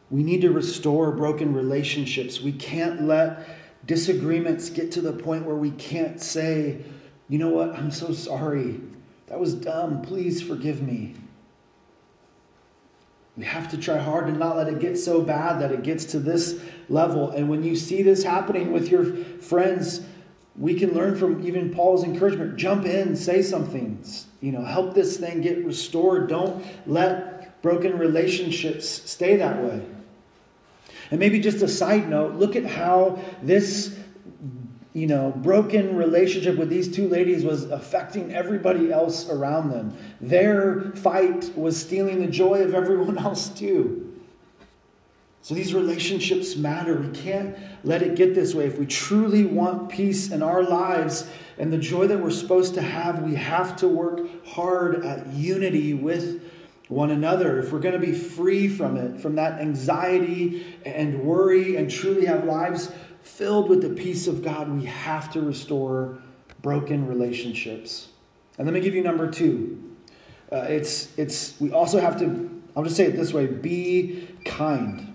We 0.10 0.24
need 0.24 0.41
to 0.41 0.51
restore 0.51 1.12
broken 1.12 1.53
relationships. 1.53 2.41
We 2.41 2.51
can't 2.51 3.03
let 3.03 3.48
disagreements 3.86 4.70
get 4.70 4.92
to 4.94 5.02
the 5.02 5.14
point 5.14 5.46
where 5.46 5.56
we 5.56 5.72
can't 5.72 6.22
say, 6.22 6.84
you 7.28 7.40
know 7.40 7.50
what, 7.50 7.76
I'm 7.76 7.92
so 7.92 8.14
sorry. 8.14 8.80
That 9.28 9.40
was 9.40 9.54
dumb. 9.54 10.02
Please 10.02 10.42
forgive 10.42 10.82
me. 10.82 11.16
We 13.38 13.46
have 13.46 13.72
to 13.72 13.78
try 13.78 13.98
hard 13.98 14.28
to 14.28 14.34
not 14.34 14.58
let 14.58 14.68
it 14.68 14.80
get 14.80 14.98
so 14.98 15.22
bad 15.22 15.62
that 15.62 15.72
it 15.72 15.84
gets 15.84 16.06
to 16.06 16.20
this 16.20 16.62
level. 16.90 17.32
And 17.32 17.50
when 17.50 17.64
you 17.64 17.76
see 17.76 18.04
this 18.04 18.24
happening 18.24 18.74
with 18.74 18.90
your 18.90 19.06
friends, 19.06 20.02
we 20.58 20.76
can 20.76 20.94
learn 20.94 21.18
from 21.18 21.46
even 21.48 21.74
Paul's 21.74 22.04
encouragement. 22.04 22.58
Jump 22.58 22.86
in, 22.86 23.16
say 23.16 23.42
something. 23.42 24.04
You 24.42 24.52
know, 24.52 24.66
help 24.66 24.94
this 24.94 25.18
thing 25.18 25.42
get 25.42 25.66
restored. 25.66 26.28
Don't 26.28 26.64
let 26.86 27.62
broken 27.62 27.98
relationships 27.98 28.88
stay 29.10 29.38
that 29.38 29.64
way. 29.64 29.82
And 31.12 31.20
maybe 31.20 31.39
just 31.39 31.62
a 31.62 31.68
side 31.68 32.10
note, 32.10 32.36
look 32.36 32.56
at 32.56 32.65
how 32.65 33.20
this 33.44 33.98
you 34.94 35.08
know, 35.08 35.32
broken 35.38 35.96
relationship 35.96 36.58
with 36.58 36.70
these 36.70 36.94
two 36.94 37.08
ladies 37.08 37.46
was 37.46 37.63
affecting 37.63 38.34
everybody 38.34 38.91
else 38.91 39.30
around 39.30 39.70
them. 39.70 39.96
Their 40.20 40.91
fight 40.96 41.56
was 41.56 41.80
stealing 41.80 42.20
the 42.20 42.27
joy 42.27 42.62
of 42.62 42.74
everyone 42.74 43.18
else 43.25 43.48
too. 43.50 44.08
So 45.44 45.56
these 45.56 45.74
relationships 45.74 46.56
matter. 46.56 46.96
We 46.96 47.10
can't 47.18 47.58
let 47.84 48.03
it 48.03 48.15
get 48.15 48.36
this 48.36 48.53
way. 48.53 48.65
If 48.65 48.77
we 48.77 48.86
truly 48.86 49.44
want 49.44 49.89
peace 49.89 50.30
in 50.30 50.44
our 50.44 50.62
lives 50.62 51.27
and 51.58 51.74
the 51.74 51.80
joy 51.80 52.08
that 52.08 52.20
we're 52.20 52.30
supposed 52.30 52.75
to 52.75 52.82
have, 52.82 53.24
we 53.24 53.36
have 53.36 53.75
to 53.77 53.88
work 53.88 54.20
hard 54.46 55.03
at 55.03 55.25
unity 55.34 55.96
with 55.96 56.44
one 56.92 57.10
another. 57.10 57.58
If 57.60 57.72
we're 57.72 57.80
going 57.80 58.00
to 58.00 58.06
be 58.06 58.12
free 58.12 58.68
from 58.68 58.98
it, 58.98 59.22
from 59.22 59.36
that 59.36 59.62
anxiety 59.62 60.78
and 60.86 61.22
worry, 61.22 61.78
and 61.78 61.90
truly 61.90 62.26
have 62.26 62.44
lives 62.44 62.92
filled 63.24 63.70
with 63.70 63.82
the 63.82 63.90
peace 63.90 64.27
of 64.27 64.44
God, 64.44 64.70
we 64.70 64.86
have 64.86 65.32
to 65.32 65.42
restore 65.42 66.22
broken 66.62 67.08
relationships. 67.08 68.10
And 68.58 68.68
let 68.68 68.74
me 68.74 68.82
give 68.82 68.94
you 68.94 69.01
number 69.01 69.32
two. 69.32 69.96
Uh, 70.51 70.66
it's, 70.68 71.18
it's, 71.18 71.60
we 71.62 71.72
also 71.72 72.00
have 72.01 72.20
to, 72.20 72.62
I'll 72.75 72.84
just 72.84 72.98
say 72.98 73.06
it 73.06 73.16
this 73.16 73.32
way 73.34 73.48
be 73.48 74.27
kind. 74.44 75.11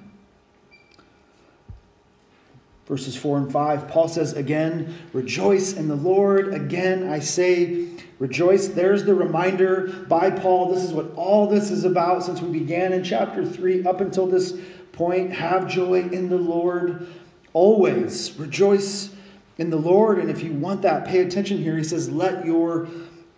Verses 2.87 3.17
4 3.17 3.39
and 3.39 3.53
5, 3.53 3.89
Paul 3.89 4.09
says 4.09 4.33
again, 4.33 4.95
Rejoice 5.13 5.73
in 5.73 5.89
the 5.89 5.97
Lord. 5.97 6.55
Again, 6.55 7.11
I 7.11 7.19
say, 7.19 7.89
Rejoice. 8.19 8.69
There's 8.69 9.05
the 9.05 9.15
reminder 9.15 9.89
by 10.09 10.31
Paul. 10.31 10.73
This 10.73 10.85
is 10.85 10.93
what 10.93 11.13
all 11.17 11.49
this 11.49 11.71
is 11.71 11.85
about 11.85 12.23
since 12.23 12.41
we 12.41 12.59
began 12.59 12.93
in 12.93 13.05
chapter 13.05 13.45
3 13.45 13.85
up 13.85 14.01
until 14.01 14.27
this 14.27 14.57
point. 14.93 15.33
Have 15.33 15.69
joy 15.69 16.03
in 16.03 16.31
the 16.31 16.39
Lord 16.39 17.09
always. 17.53 18.39
Rejoice 18.39 19.11
in 19.59 19.71
the 19.71 19.77
Lord. 19.77 20.19
And 20.19 20.31
if 20.31 20.43
you 20.43 20.53
want 20.53 20.83
that, 20.83 21.07
pay 21.07 21.19
attention 21.19 21.59
here. 21.59 21.77
He 21.77 21.85
says, 21.85 22.09
Let 22.09 22.47
your 22.47 22.89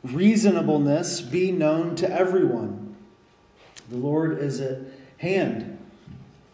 reasonableness 0.05 1.23
be 1.23 1.51
known 1.51 1.97
to 1.97 2.11
everyone. 2.11 2.95
The 3.91 3.97
Lord 3.97 4.39
is 4.39 4.61
at 4.61 4.79
hand. 5.17 5.79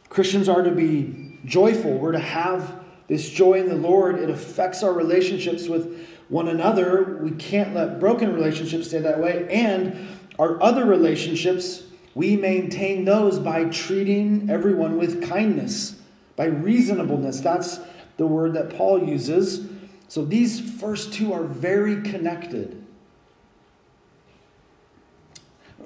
Christians 0.09 0.49
are 0.49 0.63
to 0.63 0.71
be 0.71 1.41
joyful. 1.45 1.99
We're 1.99 2.13
to 2.13 2.19
have 2.19 2.84
this 3.15 3.31
joy 3.31 3.61
in 3.61 3.69
the 3.69 3.77
Lord. 3.77 4.19
It 4.19 4.29
affects 4.29 4.83
our 4.83 4.93
relationships 4.93 5.69
with 5.69 6.09
one 6.29 6.49
another. 6.49 7.19
We 7.23 7.31
can't 7.31 7.73
let 7.73 8.01
broken 8.01 8.35
relationships 8.35 8.89
stay 8.89 8.99
that 8.99 9.21
way. 9.21 9.47
And 9.49 10.19
our 10.37 10.61
other 10.61 10.85
relationships, 10.85 11.85
we 12.17 12.37
maintain 12.37 13.05
those 13.05 13.39
by 13.39 13.67
treating 13.67 14.51
everyone 14.51 14.99
with 14.99 15.29
kindness, 15.29 15.95
by 16.35 16.47
reasonableness. 16.47 17.41
That's 17.41 17.79
the 18.17 18.27
word 18.27 18.55
that 18.55 18.77
Paul 18.77 19.09
uses. 19.09 19.69
So 20.09 20.25
these 20.25 20.59
first 20.81 21.13
two 21.13 21.33
are 21.33 21.45
very 21.45 22.03
connected. 22.03 22.85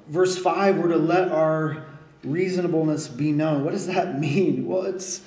Verse 0.07 0.35
5, 0.35 0.77
we're 0.77 0.87
to 0.87 0.97
let 0.97 1.31
our 1.31 1.85
reasonableness 2.23 3.07
be 3.07 3.31
known. 3.31 3.63
What 3.63 3.73
does 3.73 3.85
that 3.85 4.19
mean? 4.19 4.65
Well, 4.65 4.81
it's, 4.81 5.21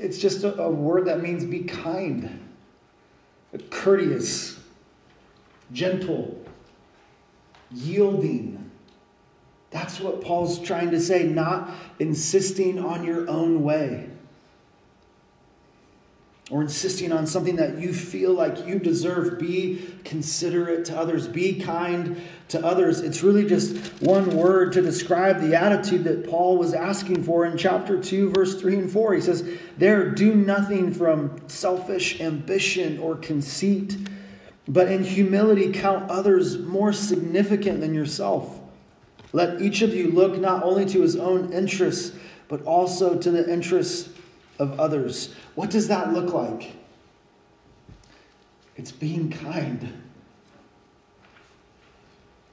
it's 0.00 0.18
just 0.18 0.44
a, 0.44 0.60
a 0.60 0.70
word 0.70 1.06
that 1.06 1.20
means 1.20 1.44
be 1.44 1.60
kind 1.60 2.40
courteous, 3.70 4.58
gentle, 5.72 6.40
yielding. 7.70 8.70
That's 9.70 10.00
what 10.00 10.20
Paul's 10.20 10.58
trying 10.58 10.90
to 10.90 11.00
say, 11.00 11.24
not 11.24 11.70
insisting 11.98 12.78
on 12.78 13.04
your 13.04 13.28
own 13.28 13.62
way 13.62 14.10
or 16.50 16.62
insisting 16.62 17.12
on 17.12 17.26
something 17.26 17.56
that 17.56 17.78
you 17.78 17.94
feel 17.94 18.32
like 18.32 18.66
you 18.66 18.80
deserve. 18.80 19.38
Be 19.38 19.88
considerate 20.04 20.84
to 20.86 20.98
others, 20.98 21.28
be 21.28 21.60
kind 21.60 22.20
to 22.48 22.64
others. 22.64 23.00
It's 23.00 23.22
really 23.22 23.46
just 23.46 23.76
one 24.02 24.36
word 24.36 24.72
to 24.72 24.82
describe 24.82 25.40
the 25.40 25.54
attitude 25.54 26.02
that 26.04 26.28
Paul 26.28 26.58
was 26.58 26.74
asking 26.74 27.22
for 27.22 27.46
in 27.46 27.56
chapter 27.56 28.00
2, 28.02 28.30
verse 28.30 28.60
3 28.60 28.76
and 28.76 28.90
4. 28.90 29.14
He 29.14 29.20
says, 29.20 29.48
There, 29.78 30.10
do 30.10 30.34
nothing 30.34 30.92
from 30.92 31.40
selfish 31.48 32.20
ambition 32.20 32.98
or 32.98 33.14
conceit, 33.14 33.96
but 34.66 34.90
in 34.90 35.04
humility 35.04 35.72
count 35.72 36.10
others 36.10 36.58
more 36.58 36.92
significant 36.92 37.80
than 37.80 37.94
yourself. 37.94 38.58
Let 39.32 39.62
each 39.62 39.82
of 39.82 39.94
you 39.94 40.10
look 40.10 40.36
not 40.40 40.64
only 40.64 40.84
to 40.86 41.02
his 41.02 41.14
own 41.14 41.52
interests, 41.52 42.16
but 42.48 42.62
also 42.64 43.16
to 43.16 43.30
the 43.30 43.48
interests 43.48 44.08
of 44.60 44.78
others. 44.78 45.34
What 45.56 45.70
does 45.70 45.88
that 45.88 46.12
look 46.12 46.32
like? 46.32 46.76
It's 48.76 48.92
being 48.92 49.30
kind. 49.30 49.92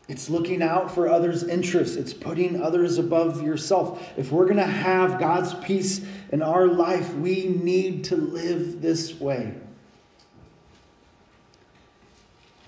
It's 0.08 0.30
looking 0.30 0.62
out 0.62 0.90
for 0.90 1.10
others' 1.10 1.44
interests. 1.44 1.98
It's 1.98 2.14
putting 2.14 2.62
others 2.62 2.98
above 2.98 3.44
yourself. 3.44 4.10
If 4.18 4.32
we're 4.32 4.46
going 4.46 4.58
to 4.58 4.64
have 4.64 5.20
God's 5.20 5.54
peace 5.56 6.04
in 6.32 6.42
our 6.42 6.66
life, 6.66 7.14
we 7.16 7.48
need 7.48 8.06
to 8.06 8.16
live 8.16 8.82
this 8.82 9.20
way. 9.20 9.54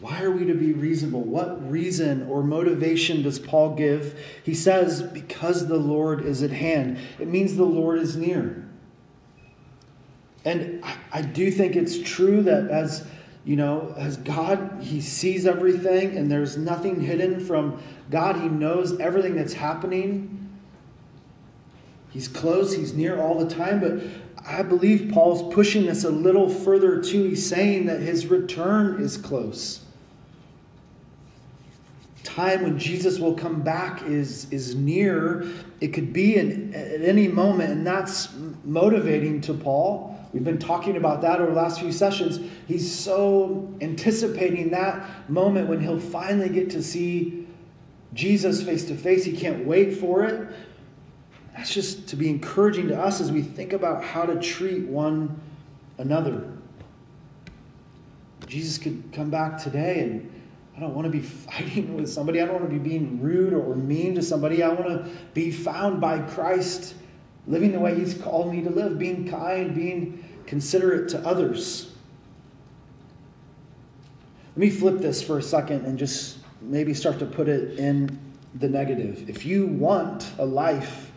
Why 0.01 0.21
are 0.21 0.31
we 0.31 0.45
to 0.45 0.53
be 0.53 0.73
reasonable? 0.73 1.23
What 1.23 1.69
reason 1.69 2.27
or 2.27 2.43
motivation 2.43 3.21
does 3.23 3.39
Paul 3.39 3.75
give? 3.75 4.17
He 4.43 4.53
says, 4.53 5.01
because 5.01 5.67
the 5.67 5.77
Lord 5.77 6.25
is 6.25 6.43
at 6.43 6.51
hand. 6.51 6.97
It 7.19 7.27
means 7.27 7.55
the 7.55 7.63
Lord 7.63 7.99
is 7.99 8.15
near. 8.15 8.68
And 10.45 10.83
I 11.11 11.21
do 11.21 11.51
think 11.51 11.75
it's 11.75 11.99
true 11.99 12.41
that 12.43 12.69
as 12.69 13.05
you 13.45 13.55
know, 13.55 13.93
as 13.97 14.17
God, 14.17 14.79
He 14.81 15.01
sees 15.01 15.45
everything 15.45 16.17
and 16.17 16.29
there's 16.29 16.57
nothing 16.57 17.01
hidden 17.01 17.39
from 17.39 17.81
God. 18.09 18.35
He 18.37 18.47
knows 18.47 18.99
everything 18.99 19.35
that's 19.35 19.53
happening. 19.53 20.49
He's 22.11 22.27
close, 22.27 22.75
He's 22.75 22.93
near 22.93 23.19
all 23.19 23.37
the 23.37 23.49
time. 23.49 23.79
But 23.79 24.01
I 24.45 24.63
believe 24.63 25.11
Paul's 25.11 25.53
pushing 25.53 25.85
this 25.85 26.03
a 26.03 26.09
little 26.09 26.49
further 26.49 27.01
too. 27.01 27.25
He's 27.25 27.47
saying 27.47 27.85
that 27.87 28.01
His 28.01 28.27
return 28.27 29.01
is 29.01 29.17
close. 29.17 29.85
Time 32.23 32.63
when 32.63 32.77
Jesus 32.77 33.17
will 33.17 33.33
come 33.33 33.61
back 33.61 34.03
is, 34.03 34.51
is 34.51 34.75
near. 34.75 35.47
It 35.81 35.89
could 35.89 36.13
be 36.13 36.35
in, 36.35 36.73
at 36.73 37.01
any 37.01 37.27
moment, 37.27 37.71
and 37.71 37.87
that's 37.87 38.29
motivating 38.63 39.41
to 39.41 39.53
Paul. 39.53 40.18
We've 40.33 40.43
been 40.43 40.59
talking 40.59 40.95
about 40.95 41.21
that 41.21 41.41
over 41.41 41.51
the 41.51 41.57
last 41.57 41.79
few 41.79 41.91
sessions. 41.91 42.39
He's 42.67 42.91
so 42.91 43.73
anticipating 43.81 44.69
that 44.71 45.29
moment 45.29 45.67
when 45.67 45.81
he'll 45.81 45.99
finally 45.99 46.49
get 46.49 46.69
to 46.71 46.83
see 46.83 47.47
Jesus 48.13 48.61
face 48.61 48.85
to 48.85 48.95
face. 48.95 49.23
He 49.23 49.35
can't 49.35 49.65
wait 49.65 49.97
for 49.97 50.23
it. 50.23 50.49
That's 51.55 51.73
just 51.73 52.07
to 52.09 52.15
be 52.15 52.29
encouraging 52.29 52.87
to 52.89 52.99
us 52.99 53.19
as 53.19 53.31
we 53.31 53.41
think 53.41 53.73
about 53.73 54.03
how 54.03 54.23
to 54.23 54.39
treat 54.39 54.85
one 54.85 55.39
another. 55.97 56.47
Jesus 58.47 58.77
could 58.77 59.11
come 59.13 59.29
back 59.29 59.61
today 59.61 59.99
and 59.99 60.31
I 60.75 60.79
don't 60.79 60.95
want 60.95 61.05
to 61.05 61.11
be 61.11 61.19
fighting 61.21 61.95
with 61.95 62.09
somebody. 62.09 62.41
I 62.41 62.45
don't 62.45 62.61
want 62.61 62.71
to 62.71 62.79
be 62.79 62.89
being 62.89 63.21
rude 63.21 63.53
or 63.53 63.75
mean 63.75 64.15
to 64.15 64.21
somebody. 64.21 64.63
I 64.63 64.69
want 64.69 64.87
to 64.87 65.11
be 65.33 65.51
found 65.51 65.99
by 65.99 66.19
Christ, 66.19 66.95
living 67.49 67.73
the 67.73 67.79
way 67.79 67.95
He's 67.95 68.13
called 68.13 68.53
me 68.53 68.61
to 68.61 68.69
live, 68.69 68.97
being 68.97 69.27
kind, 69.27 69.75
being 69.75 70.23
considerate 70.45 71.09
to 71.09 71.19
others. 71.27 71.91
Let 74.55 74.57
me 74.57 74.69
flip 74.69 74.99
this 74.99 75.21
for 75.21 75.37
a 75.37 75.43
second 75.43 75.85
and 75.85 75.97
just 75.97 76.37
maybe 76.61 76.93
start 76.93 77.19
to 77.19 77.25
put 77.25 77.49
it 77.49 77.79
in 77.79 78.19
the 78.55 78.69
negative. 78.69 79.29
If 79.29 79.45
you 79.45 79.65
want 79.65 80.31
a 80.37 80.45
life 80.45 81.11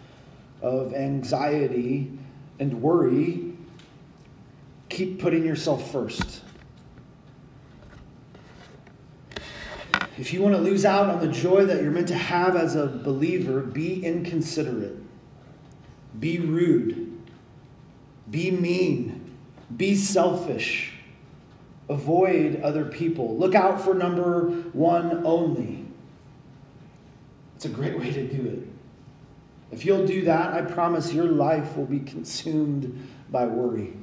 of 0.61 0.95
anxiety 0.95 2.11
and 2.59 2.81
worry, 2.81 3.53
keep 4.89 5.21
putting 5.21 5.45
yourself 5.45 5.91
first. 5.91 6.43
If 10.19 10.33
you 10.33 10.43
want 10.43 10.55
to 10.55 10.61
lose 10.61 10.85
out 10.85 11.09
on 11.09 11.21
the 11.21 11.33
joy 11.33 11.65
that 11.65 11.83
you're 11.83 11.91
meant 11.91 12.09
to 12.09 12.15
have 12.15 12.55
as 12.55 12.77
a 12.77 12.87
believer, 12.87 13.61
be 13.61 14.05
inconsiderate, 14.05 15.02
be 16.19 16.39
rude, 16.39 17.17
be 18.31 18.51
mean, 18.51 19.35
be 19.77 19.95
selfish, 19.95 20.93
avoid 21.89 22.61
other 22.63 22.85
people, 22.85 23.37
look 23.37 23.55
out 23.55 23.81
for 23.81 23.95
number 23.95 24.51
one 24.73 25.25
only. 25.27 25.85
It's 27.57 27.65
a 27.65 27.69
great 27.69 27.99
way 27.99 28.13
to 28.13 28.27
do 28.27 28.49
it. 28.49 28.69
If 29.71 29.87
you'll 29.87 30.07
do 30.07 30.25
that, 30.25 30.53
I 30.53 30.63
promise 30.63 31.13
your 31.13 31.27
life 31.27 31.77
will 31.77 31.87
be 31.87 32.01
consumed 32.01 33.09
by 33.31 33.47
worry. 33.47 33.95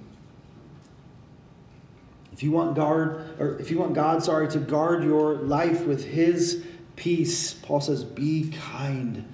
If 2.33 2.43
you 2.43 2.51
want 2.51 2.75
guard 2.75 3.35
or 3.39 3.59
if 3.59 3.69
you 3.69 3.77
want 3.77 3.93
God, 3.93 4.23
sorry, 4.23 4.47
to 4.49 4.59
guard 4.59 5.03
your 5.03 5.35
life 5.35 5.85
with 5.85 6.05
his 6.05 6.65
peace, 6.95 7.53
Paul 7.53 7.81
says, 7.81 8.03
be 8.03 8.51
kind. 8.71 9.27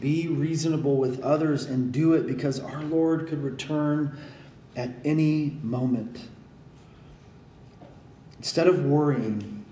Be 0.00 0.28
reasonable 0.28 0.96
with 0.96 1.20
others 1.20 1.64
and 1.64 1.92
do 1.92 2.14
it 2.14 2.26
because 2.26 2.60
our 2.60 2.82
Lord 2.82 3.28
could 3.28 3.42
return 3.42 4.16
at 4.76 4.90
any 5.04 5.58
moment. 5.62 6.20
Instead 8.36 8.68
of 8.68 8.84
worrying, 8.84 9.64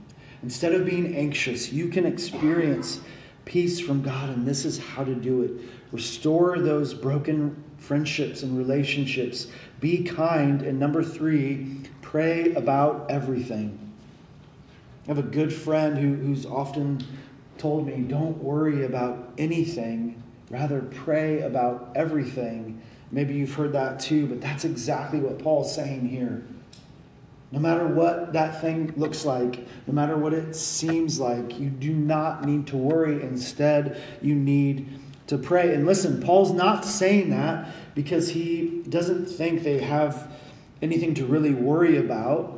instead 0.42 0.72
of 0.72 0.84
being 0.84 1.14
anxious, 1.14 1.72
you 1.72 1.88
can 1.88 2.04
experience 2.04 3.00
peace 3.44 3.78
from 3.78 4.02
God, 4.02 4.30
and 4.30 4.46
this 4.46 4.64
is 4.64 4.78
how 4.78 5.04
to 5.04 5.14
do 5.14 5.42
it. 5.42 5.52
Restore 5.92 6.58
those 6.58 6.92
broken 6.92 7.62
friendships 7.78 8.42
and 8.42 8.58
relationships. 8.58 9.46
Be 9.78 10.02
kind. 10.02 10.62
And 10.62 10.80
number 10.80 11.04
three, 11.04 11.86
Pray 12.06 12.54
about 12.54 13.10
everything. 13.10 13.92
I 15.04 15.08
have 15.08 15.18
a 15.18 15.22
good 15.22 15.52
friend 15.52 15.98
who, 15.98 16.14
who's 16.14 16.46
often 16.46 17.04
told 17.58 17.86
me, 17.86 18.02
don't 18.02 18.42
worry 18.42 18.84
about 18.84 19.32
anything, 19.38 20.22
rather 20.50 20.80
pray 20.80 21.40
about 21.42 21.92
everything. 21.94 22.80
Maybe 23.10 23.34
you've 23.34 23.54
heard 23.54 23.72
that 23.72 24.00
too, 24.00 24.26
but 24.26 24.40
that's 24.40 24.64
exactly 24.64 25.20
what 25.20 25.38
Paul's 25.38 25.74
saying 25.74 26.08
here. 26.08 26.42
No 27.52 27.60
matter 27.60 27.86
what 27.86 28.32
that 28.32 28.60
thing 28.60 28.92
looks 28.96 29.24
like, 29.24 29.66
no 29.86 29.94
matter 29.94 30.16
what 30.16 30.34
it 30.34 30.54
seems 30.54 31.20
like, 31.20 31.58
you 31.58 31.68
do 31.70 31.92
not 31.92 32.44
need 32.44 32.66
to 32.68 32.76
worry. 32.76 33.22
Instead, 33.22 34.00
you 34.20 34.34
need 34.34 34.88
to 35.28 35.38
pray. 35.38 35.74
And 35.74 35.86
listen, 35.86 36.22
Paul's 36.22 36.52
not 36.52 36.84
saying 36.84 37.30
that 37.30 37.68
because 37.94 38.30
he 38.30 38.82
doesn't 38.88 39.26
think 39.26 39.62
they 39.62 39.78
have 39.78 40.32
anything 40.82 41.14
to 41.14 41.26
really 41.26 41.54
worry 41.54 41.96
about. 41.98 42.55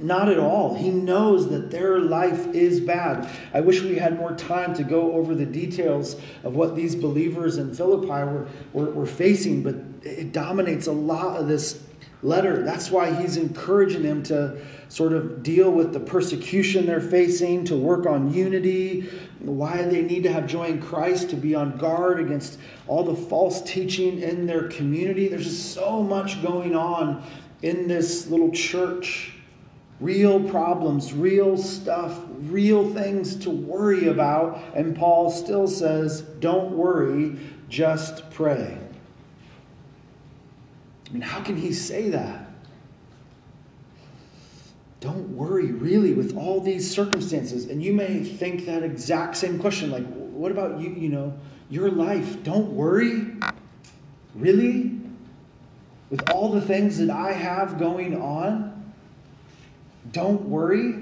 Not 0.00 0.28
at 0.28 0.38
all. 0.38 0.74
He 0.74 0.90
knows 0.90 1.50
that 1.50 1.70
their 1.70 1.98
life 1.98 2.46
is 2.54 2.80
bad. 2.80 3.28
I 3.52 3.60
wish 3.60 3.82
we 3.82 3.96
had 3.96 4.16
more 4.16 4.34
time 4.34 4.74
to 4.74 4.82
go 4.82 5.12
over 5.12 5.34
the 5.34 5.44
details 5.44 6.16
of 6.42 6.54
what 6.54 6.74
these 6.74 6.94
believers 6.94 7.58
in 7.58 7.74
Philippi 7.74 8.08
were, 8.08 8.48
were, 8.72 8.90
were 8.90 9.06
facing, 9.06 9.62
but 9.62 9.74
it 10.02 10.32
dominates 10.32 10.86
a 10.86 10.92
lot 10.92 11.36
of 11.36 11.48
this 11.48 11.82
letter. 12.22 12.62
That's 12.62 12.90
why 12.90 13.12
he's 13.12 13.36
encouraging 13.36 14.02
them 14.02 14.22
to 14.24 14.58
sort 14.88 15.12
of 15.12 15.42
deal 15.42 15.70
with 15.70 15.92
the 15.92 16.00
persecution 16.00 16.86
they're 16.86 17.00
facing, 17.00 17.64
to 17.66 17.76
work 17.76 18.06
on 18.06 18.32
unity, 18.32 19.02
why 19.40 19.82
they 19.82 20.02
need 20.02 20.22
to 20.24 20.32
have 20.32 20.46
joy 20.46 20.66
in 20.66 20.80
Christ, 20.80 21.30
to 21.30 21.36
be 21.36 21.54
on 21.54 21.76
guard 21.76 22.20
against 22.20 22.58
all 22.86 23.04
the 23.04 23.14
false 23.14 23.62
teaching 23.62 24.20
in 24.20 24.46
their 24.46 24.68
community. 24.68 25.28
There's 25.28 25.44
just 25.44 25.72
so 25.74 26.02
much 26.02 26.42
going 26.42 26.74
on 26.74 27.22
in 27.62 27.86
this 27.86 28.28
little 28.28 28.50
church. 28.50 29.34
Real 30.00 30.42
problems, 30.48 31.12
real 31.12 31.58
stuff, 31.58 32.18
real 32.44 32.92
things 32.94 33.36
to 33.36 33.50
worry 33.50 34.08
about. 34.08 34.62
And 34.74 34.96
Paul 34.96 35.30
still 35.30 35.66
says, 35.66 36.22
don't 36.22 36.72
worry, 36.72 37.36
just 37.68 38.30
pray. 38.30 38.78
I 41.08 41.12
mean, 41.12 41.22
how 41.22 41.42
can 41.42 41.56
he 41.56 41.72
say 41.72 42.08
that? 42.10 42.48
Don't 45.00 45.36
worry, 45.36 45.72
really, 45.72 46.12
with 46.12 46.36
all 46.36 46.60
these 46.60 46.90
circumstances. 46.90 47.66
And 47.66 47.82
you 47.82 47.92
may 47.92 48.22
think 48.22 48.66
that 48.66 48.82
exact 48.82 49.36
same 49.36 49.58
question 49.58 49.90
like, 49.90 50.06
what 50.06 50.50
about 50.50 50.80
you, 50.80 50.90
you 50.90 51.08
know, 51.08 51.38
your 51.68 51.90
life? 51.90 52.42
Don't 52.42 52.72
worry. 52.72 53.34
Really? 54.34 55.00
with 56.10 56.28
all 56.30 56.50
the 56.50 56.60
things 56.60 56.98
that 56.98 57.08
I 57.08 57.32
have 57.32 57.78
going 57.78 58.20
on, 58.20 58.79
don't 60.12 60.42
worry 60.42 60.94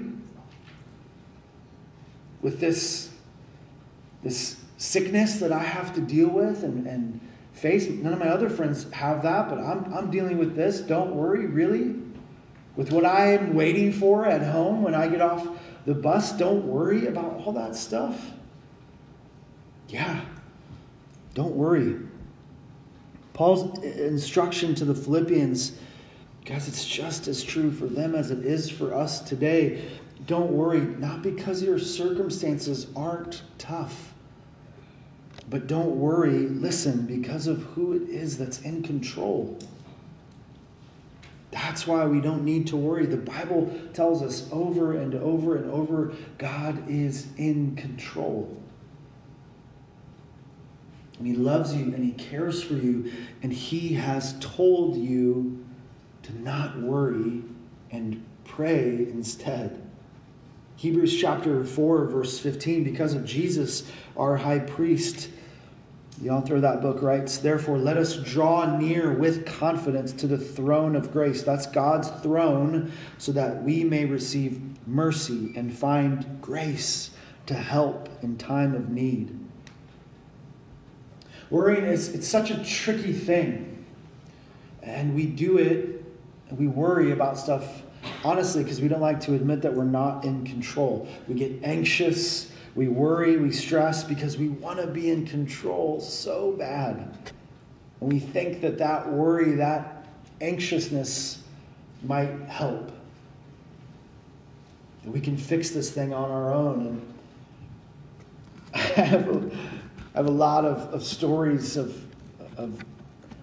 with 2.41 2.59
this, 2.59 3.09
this 4.23 4.57
sickness 4.77 5.39
that 5.39 5.51
I 5.51 5.63
have 5.63 5.93
to 5.95 6.01
deal 6.01 6.29
with 6.29 6.63
and, 6.63 6.87
and 6.87 7.19
face. 7.53 7.87
None 7.87 8.13
of 8.13 8.19
my 8.19 8.29
other 8.29 8.49
friends 8.49 8.89
have 8.91 9.23
that, 9.23 9.49
but 9.49 9.59
I'm, 9.59 9.93
I'm 9.93 10.11
dealing 10.11 10.37
with 10.37 10.55
this. 10.55 10.79
Don't 10.79 11.15
worry, 11.15 11.45
really. 11.45 11.95
With 12.75 12.91
what 12.91 13.05
I 13.05 13.33
am 13.33 13.55
waiting 13.55 13.91
for 13.91 14.25
at 14.25 14.41
home 14.41 14.83
when 14.83 14.95
I 14.95 15.07
get 15.07 15.21
off 15.21 15.47
the 15.85 15.93
bus, 15.93 16.31
don't 16.31 16.65
worry 16.65 17.07
about 17.07 17.41
all 17.45 17.51
that 17.53 17.75
stuff. 17.75 18.31
Yeah, 19.89 20.21
don't 21.33 21.55
worry. 21.55 21.97
Paul's 23.33 23.81
instruction 23.83 24.75
to 24.75 24.85
the 24.85 24.93
Philippians, 24.93 25.77
guys, 26.49 26.67
it's 26.67 26.83
just 26.83 27.27
as 27.27 27.43
true 27.43 27.71
for 27.71 27.85
them 27.85 28.15
as 28.15 28.31
it 28.31 28.43
is 28.43 28.71
for 28.71 28.91
us 28.91 29.19
today. 29.19 29.87
Don't 30.25 30.51
worry, 30.51 30.79
not 30.79 31.21
because 31.21 31.61
your 31.61 31.77
circumstances 31.77 32.87
aren't 32.95 33.43
tough, 33.59 34.15
but 35.47 35.67
don't 35.67 35.99
worry, 35.99 36.47
listen, 36.47 37.05
because 37.05 37.45
of 37.45 37.61
who 37.61 37.93
it 37.93 38.09
is 38.09 38.39
that's 38.39 38.61
in 38.61 38.81
control. 38.81 39.59
That's 41.51 41.85
why 41.85 42.05
we 42.07 42.19
don't 42.19 42.43
need 42.43 42.65
to 42.67 42.77
worry. 42.77 43.05
The 43.05 43.17
Bible 43.17 43.71
tells 43.93 44.23
us 44.23 44.49
over 44.51 44.97
and 44.97 45.13
over 45.13 45.55
and 45.55 45.69
over 45.69 46.15
God 46.39 46.89
is 46.89 47.27
in 47.37 47.75
control. 47.75 48.57
And 51.19 51.27
He 51.27 51.35
loves 51.35 51.75
you 51.75 51.93
and 51.93 52.03
He 52.03 52.11
cares 52.11 52.63
for 52.63 52.73
you. 52.73 53.11
And 53.43 53.53
He 53.53 53.93
has 53.95 54.35
told 54.39 54.95
you 54.95 55.63
to 56.29 56.41
not 56.41 56.79
worry 56.79 57.41
and 57.91 58.23
pray 58.45 59.07
instead. 59.09 59.81
Hebrews 60.75 61.19
chapter 61.19 61.63
4, 61.63 62.05
verse 62.05 62.39
15 62.39 62.83
because 62.83 63.13
of 63.13 63.25
Jesus, 63.25 63.89
our 64.15 64.37
high 64.37 64.59
priest, 64.59 65.29
the 66.21 66.29
author 66.29 66.55
of 66.55 66.61
that 66.61 66.81
book 66.81 67.01
writes, 67.01 67.37
Therefore, 67.37 67.77
let 67.77 67.97
us 67.97 68.15
draw 68.15 68.77
near 68.77 69.11
with 69.11 69.45
confidence 69.45 70.11
to 70.13 70.27
the 70.27 70.37
throne 70.37 70.95
of 70.95 71.11
grace. 71.11 71.43
That's 71.43 71.65
God's 71.65 72.09
throne, 72.21 72.91
so 73.17 73.31
that 73.31 73.63
we 73.63 73.83
may 73.83 74.05
receive 74.05 74.61
mercy 74.87 75.53
and 75.55 75.73
find 75.73 76.39
grace 76.41 77.11
to 77.45 77.55
help 77.55 78.09
in 78.21 78.37
time 78.37 78.75
of 78.75 78.89
need. 78.89 79.37
Worrying 81.49 81.85
is 81.85 82.13
it's 82.13 82.27
such 82.27 82.51
a 82.51 82.63
tricky 82.63 83.13
thing. 83.13 83.85
And 84.83 85.15
we 85.15 85.25
do 85.25 85.57
it 85.57 85.98
we 86.51 86.67
worry 86.67 87.11
about 87.11 87.37
stuff 87.37 87.81
honestly 88.23 88.63
because 88.63 88.81
we 88.81 88.87
don't 88.87 89.01
like 89.01 89.19
to 89.21 89.35
admit 89.35 89.61
that 89.61 89.73
we're 89.73 89.83
not 89.83 90.25
in 90.25 90.45
control. 90.45 91.07
We 91.27 91.35
get 91.35 91.63
anxious, 91.63 92.51
we 92.75 92.87
worry, 92.87 93.37
we 93.37 93.51
stress 93.51 94.03
because 94.03 94.37
we 94.37 94.49
want 94.49 94.79
to 94.79 94.87
be 94.87 95.09
in 95.09 95.25
control 95.25 95.99
so 95.99 96.53
bad. 96.53 97.17
And 98.01 98.11
we 98.13 98.19
think 98.19 98.61
that 98.61 98.77
that 98.77 99.11
worry, 99.11 99.53
that 99.55 100.05
anxiousness 100.41 101.43
might 102.03 102.31
help. 102.47 102.91
That 105.03 105.11
we 105.11 105.19
can 105.19 105.37
fix 105.37 105.71
this 105.71 105.91
thing 105.91 106.13
on 106.13 106.31
our 106.31 106.53
own. 106.53 106.87
And 106.87 107.13
I 108.73 109.01
have 109.01 109.27
a, 109.27 109.51
I 110.13 110.17
have 110.17 110.27
a 110.27 110.31
lot 110.31 110.65
of, 110.65 110.93
of 110.93 111.03
stories 111.03 111.77
of, 111.77 112.01
of 112.57 112.83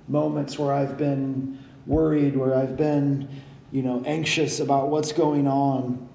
moments 0.09 0.59
where 0.59 0.73
I've 0.73 0.97
been 0.97 1.59
worried, 1.87 2.37
where 2.37 2.55
I've 2.55 2.77
been, 2.77 3.29
you 3.73 3.83
know, 3.83 4.03
anxious 4.07 4.61
about 4.61 4.89
what's 4.89 5.13
going 5.13 5.47
on. 5.47 6.09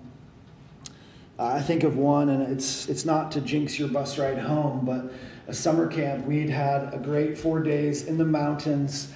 Uh, 1.40 1.46
I 1.46 1.62
think 1.62 1.84
of 1.84 1.98
one, 1.98 2.30
and 2.30 2.44
it's 2.52 2.88
it's 2.90 3.06
not 3.06 3.32
to 3.32 3.42
jinx 3.42 3.80
your 3.80 3.88
bus 3.88 4.18
ride 4.18 4.38
home, 4.38 4.86
but 4.86 5.12
a 5.48 5.54
summer 5.54 5.88
camp. 5.88 6.26
We'd 6.26 6.50
had 6.50 6.94
a 6.94 6.98
great 6.98 7.38
four 7.38 7.62
days 7.62 8.06
in 8.06 8.18
the 8.18 8.26
mountains. 8.26 9.12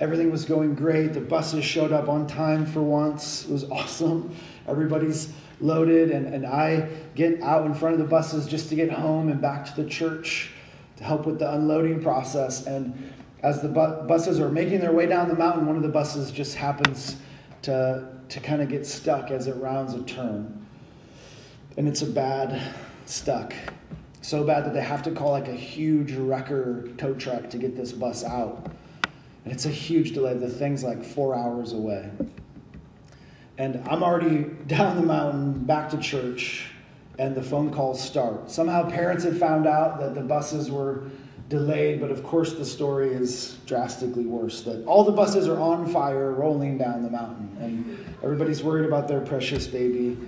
Everything 0.00 0.30
was 0.30 0.44
going 0.44 0.74
great. 0.74 1.14
The 1.14 1.20
buses 1.20 1.64
showed 1.64 1.92
up 1.92 2.08
on 2.08 2.26
time 2.26 2.66
for 2.66 2.82
once. 2.82 3.44
It 3.44 3.50
was 3.50 3.64
awesome. 3.70 4.34
Everybody's 4.68 5.32
loaded, 5.60 6.10
and, 6.10 6.32
and 6.32 6.46
I 6.46 6.88
get 7.14 7.40
out 7.42 7.66
in 7.66 7.74
front 7.74 7.94
of 7.94 8.00
the 8.00 8.06
buses 8.06 8.46
just 8.46 8.68
to 8.68 8.76
get 8.76 8.90
home 8.90 9.28
and 9.28 9.40
back 9.40 9.64
to 9.66 9.82
the 9.82 9.88
church 9.88 10.50
to 10.96 11.04
help 11.04 11.26
with 11.26 11.38
the 11.38 11.52
unloading 11.52 12.02
process. 12.02 12.66
And 12.66 13.12
as 13.44 13.60
the 13.60 13.68
bu- 13.68 14.06
buses 14.06 14.40
are 14.40 14.48
making 14.48 14.80
their 14.80 14.92
way 14.92 15.04
down 15.04 15.28
the 15.28 15.36
mountain, 15.36 15.66
one 15.66 15.76
of 15.76 15.82
the 15.82 15.88
buses 15.88 16.32
just 16.32 16.56
happens 16.56 17.16
to, 17.60 18.08
to 18.30 18.40
kind 18.40 18.62
of 18.62 18.70
get 18.70 18.86
stuck 18.86 19.30
as 19.30 19.46
it 19.46 19.56
rounds 19.56 19.92
a 19.92 20.02
turn. 20.04 20.66
And 21.76 21.86
it's 21.86 22.00
a 22.00 22.06
bad 22.06 22.74
stuck. 23.04 23.52
So 24.22 24.44
bad 24.44 24.64
that 24.64 24.72
they 24.72 24.80
have 24.80 25.02
to 25.02 25.10
call 25.10 25.32
like 25.32 25.48
a 25.48 25.54
huge 25.54 26.12
wrecker 26.12 26.88
tow 26.96 27.12
truck 27.12 27.50
to 27.50 27.58
get 27.58 27.76
this 27.76 27.92
bus 27.92 28.24
out. 28.24 28.70
And 29.44 29.52
it's 29.52 29.66
a 29.66 29.70
huge 29.70 30.12
delay. 30.12 30.32
The 30.32 30.48
thing's 30.48 30.82
like 30.82 31.04
four 31.04 31.34
hours 31.34 31.74
away. 31.74 32.10
And 33.58 33.86
I'm 33.86 34.02
already 34.02 34.44
down 34.66 34.96
the 34.96 35.06
mountain 35.06 35.64
back 35.64 35.90
to 35.90 35.98
church, 35.98 36.70
and 37.18 37.34
the 37.34 37.42
phone 37.42 37.70
calls 37.70 38.02
start. 38.02 38.50
Somehow 38.50 38.88
parents 38.88 39.22
had 39.22 39.38
found 39.38 39.66
out 39.66 40.00
that 40.00 40.14
the 40.14 40.22
buses 40.22 40.70
were 40.70 41.10
delayed, 41.48 42.00
but 42.00 42.10
of 42.10 42.22
course 42.22 42.54
the 42.54 42.64
story 42.64 43.12
is 43.12 43.58
drastically 43.66 44.26
worse. 44.26 44.62
That 44.62 44.84
all 44.86 45.04
the 45.04 45.12
buses 45.12 45.48
are 45.48 45.58
on 45.58 45.92
fire 45.92 46.32
rolling 46.32 46.78
down 46.78 47.02
the 47.02 47.10
mountain, 47.10 47.56
and 47.60 48.16
everybody's 48.22 48.62
worried 48.62 48.86
about 48.86 49.08
their 49.08 49.20
precious 49.20 49.66
baby. 49.66 50.18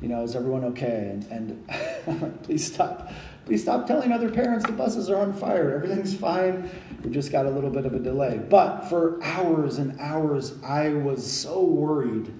You 0.00 0.08
know, 0.08 0.22
is 0.22 0.36
everyone 0.36 0.64
okay? 0.64 1.18
And, 1.30 1.70
and 2.06 2.42
please 2.42 2.72
stop. 2.72 3.10
Please 3.46 3.62
stop 3.62 3.86
telling 3.86 4.10
other 4.10 4.30
parents 4.30 4.64
the 4.64 4.72
buses 4.72 5.10
are 5.10 5.16
on 5.16 5.32
fire. 5.34 5.74
Everything's 5.74 6.14
fine. 6.14 6.70
We 7.04 7.10
just 7.10 7.30
got 7.30 7.44
a 7.44 7.50
little 7.50 7.68
bit 7.68 7.84
of 7.84 7.92
a 7.92 7.98
delay. 7.98 8.38
But 8.38 8.82
for 8.88 9.22
hours 9.22 9.76
and 9.76 9.98
hours, 10.00 10.54
I 10.64 10.90
was 10.90 11.30
so 11.30 11.62
worried 11.62 12.32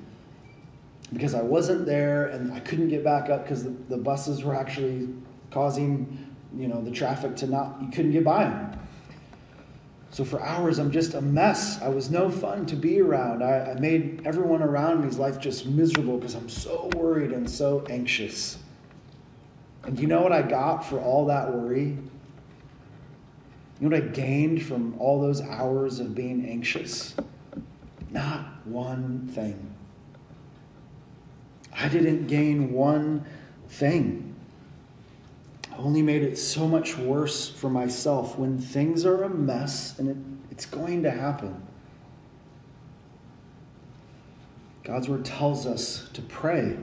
because 1.12 1.34
I 1.34 1.42
wasn't 1.42 1.84
there 1.84 2.28
and 2.28 2.52
I 2.52 2.60
couldn't 2.60 2.88
get 2.88 3.04
back 3.04 3.28
up 3.28 3.44
because 3.44 3.64
the, 3.64 3.70
the 3.88 3.98
buses 3.98 4.42
were 4.44 4.54
actually 4.54 5.10
causing, 5.50 6.23
you 6.56 6.68
know, 6.68 6.82
the 6.82 6.90
traffic 6.90 7.36
to 7.36 7.46
not, 7.46 7.80
you 7.80 7.88
couldn't 7.88 8.12
get 8.12 8.24
by 8.24 8.44
them. 8.44 8.78
So 10.10 10.24
for 10.24 10.40
hours, 10.40 10.78
I'm 10.78 10.92
just 10.92 11.14
a 11.14 11.20
mess. 11.20 11.82
I 11.82 11.88
was 11.88 12.08
no 12.08 12.30
fun 12.30 12.66
to 12.66 12.76
be 12.76 13.00
around. 13.00 13.42
I, 13.42 13.72
I 13.72 13.80
made 13.80 14.22
everyone 14.24 14.62
around 14.62 15.04
me's 15.04 15.18
life 15.18 15.40
just 15.40 15.66
miserable 15.66 16.18
because 16.18 16.36
I'm 16.36 16.48
so 16.48 16.88
worried 16.94 17.32
and 17.32 17.50
so 17.50 17.84
anxious. 17.90 18.58
And 19.82 19.98
you 19.98 20.06
know 20.06 20.22
what 20.22 20.30
I 20.30 20.42
got 20.42 20.86
for 20.86 21.00
all 21.00 21.26
that 21.26 21.52
worry? 21.52 21.98
You 23.80 23.88
know 23.88 23.96
what 23.96 24.04
I 24.04 24.06
gained 24.06 24.62
from 24.62 24.94
all 25.00 25.20
those 25.20 25.40
hours 25.40 25.98
of 25.98 26.14
being 26.14 26.48
anxious? 26.48 27.16
Not 28.10 28.46
one 28.64 29.28
thing. 29.34 29.74
I 31.72 31.88
didn't 31.88 32.28
gain 32.28 32.72
one 32.72 33.26
thing. 33.68 34.33
Only 35.78 36.02
made 36.02 36.22
it 36.22 36.38
so 36.38 36.68
much 36.68 36.96
worse 36.96 37.48
for 37.48 37.68
myself 37.68 38.38
when 38.38 38.58
things 38.58 39.04
are 39.04 39.24
a 39.24 39.28
mess 39.28 39.98
and 39.98 40.08
it, 40.08 40.16
it's 40.50 40.66
going 40.66 41.02
to 41.02 41.10
happen. 41.10 41.60
God's 44.84 45.08
word 45.08 45.24
tells 45.24 45.66
us 45.66 46.08
to 46.12 46.22
pray. 46.22 46.76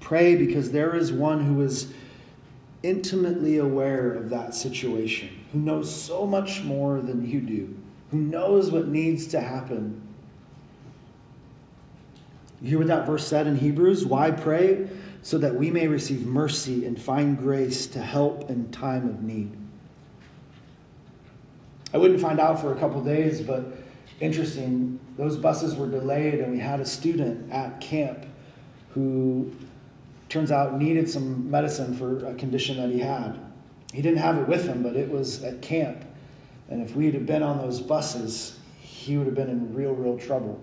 Pray 0.00 0.34
because 0.34 0.72
there 0.72 0.96
is 0.96 1.12
one 1.12 1.44
who 1.44 1.60
is 1.60 1.92
intimately 2.82 3.58
aware 3.58 4.12
of 4.12 4.30
that 4.30 4.54
situation, 4.54 5.28
who 5.52 5.60
knows 5.60 5.94
so 5.94 6.26
much 6.26 6.62
more 6.62 7.00
than 7.00 7.28
you 7.28 7.40
do, 7.40 7.76
who 8.10 8.18
knows 8.18 8.70
what 8.70 8.88
needs 8.88 9.26
to 9.28 9.40
happen. 9.40 10.00
You 12.60 12.70
hear 12.70 12.78
what 12.78 12.88
that 12.88 13.06
verse 13.06 13.26
said 13.26 13.46
in 13.46 13.58
Hebrews? 13.58 14.04
Why 14.04 14.30
pray? 14.30 14.88
So 15.22 15.38
that 15.38 15.54
we 15.54 15.70
may 15.70 15.86
receive 15.86 16.26
mercy 16.26 16.84
and 16.84 17.00
find 17.00 17.38
grace 17.38 17.86
to 17.88 18.00
help 18.00 18.50
in 18.50 18.70
time 18.70 19.08
of 19.08 19.22
need. 19.22 19.56
I 21.94 21.98
wouldn't 21.98 22.20
find 22.20 22.40
out 22.40 22.60
for 22.60 22.72
a 22.72 22.76
couple 22.76 23.02
days, 23.04 23.40
but 23.40 23.64
interesting, 24.20 24.98
those 25.16 25.36
buses 25.36 25.76
were 25.76 25.88
delayed, 25.88 26.40
and 26.40 26.50
we 26.50 26.58
had 26.58 26.80
a 26.80 26.86
student 26.86 27.52
at 27.52 27.80
camp 27.80 28.26
who 28.90 29.52
turns 30.28 30.50
out 30.50 30.78
needed 30.78 31.08
some 31.08 31.50
medicine 31.50 31.94
for 31.94 32.26
a 32.26 32.34
condition 32.34 32.78
that 32.78 32.90
he 32.90 33.00
had. 33.00 33.38
He 33.92 34.00
didn't 34.00 34.18
have 34.18 34.38
it 34.38 34.48
with 34.48 34.64
him, 34.64 34.82
but 34.82 34.96
it 34.96 35.10
was 35.10 35.44
at 35.44 35.60
camp. 35.60 36.04
And 36.70 36.82
if 36.82 36.96
we 36.96 37.10
had 37.10 37.26
been 37.26 37.42
on 37.42 37.58
those 37.58 37.80
buses, 37.80 38.58
he 38.80 39.18
would 39.18 39.26
have 39.26 39.34
been 39.34 39.50
in 39.50 39.74
real, 39.74 39.92
real 39.92 40.16
trouble. 40.16 40.58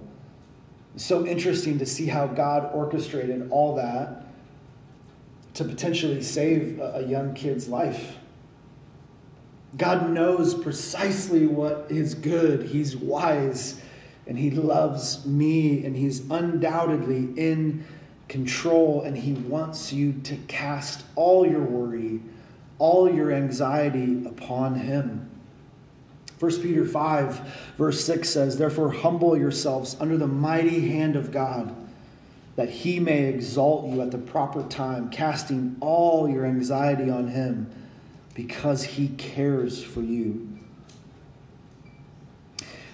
It's 0.96 1.06
so 1.06 1.26
interesting 1.26 1.78
to 1.78 1.86
see 1.86 2.08
how 2.08 2.26
God 2.26 2.72
orchestrated 2.74 3.48
all 3.52 3.76
that 3.76 4.26
to 5.60 5.66
potentially 5.66 6.22
save 6.22 6.80
a 6.80 7.06
young 7.06 7.34
kid's 7.34 7.68
life. 7.68 8.16
God 9.76 10.10
knows 10.10 10.56
precisely 10.56 11.48
what 11.48 11.88
is 11.90 12.16
good. 12.16 12.64
He's 12.64 12.96
wise 12.96 13.82
and 14.26 14.40
He 14.40 14.52
loves 14.52 15.26
me 15.26 15.84
and 15.84 15.98
He's 15.98 16.22
undoubtedly 16.32 17.34
in 17.36 17.84
control 18.30 19.02
and 19.02 19.18
He 19.18 19.34
wants 19.34 19.92
you 19.92 20.14
to 20.24 20.38
cast 20.48 21.04
all 21.18 21.46
your 21.46 21.64
worry, 21.64 22.22
all 22.78 23.14
your 23.14 23.34
anxiety 23.34 24.26
upon 24.26 24.76
Him. 24.76 25.30
1 26.40 26.62
Peter 26.62 26.86
5, 26.86 27.74
verse 27.78 28.06
6 28.06 28.30
says, 28.30 28.58
Therefore, 28.58 28.92
humble 28.92 29.38
yourselves 29.38 29.98
under 30.00 30.16
the 30.16 30.26
mighty 30.26 30.88
hand 30.88 31.18
of 31.18 31.32
God, 31.34 31.76
that 32.60 32.70
he 32.70 33.00
may 33.00 33.24
exalt 33.24 33.88
you 33.88 34.02
at 34.02 34.12
the 34.12 34.18
proper 34.18 34.62
time, 34.64 35.10
casting 35.10 35.78
all 35.80 36.28
your 36.28 36.46
anxiety 36.46 37.10
on 37.10 37.30
him, 37.30 37.72
because 38.34 38.84
he 38.84 39.08
cares 39.18 39.82
for 39.82 40.02
you. 40.02 40.60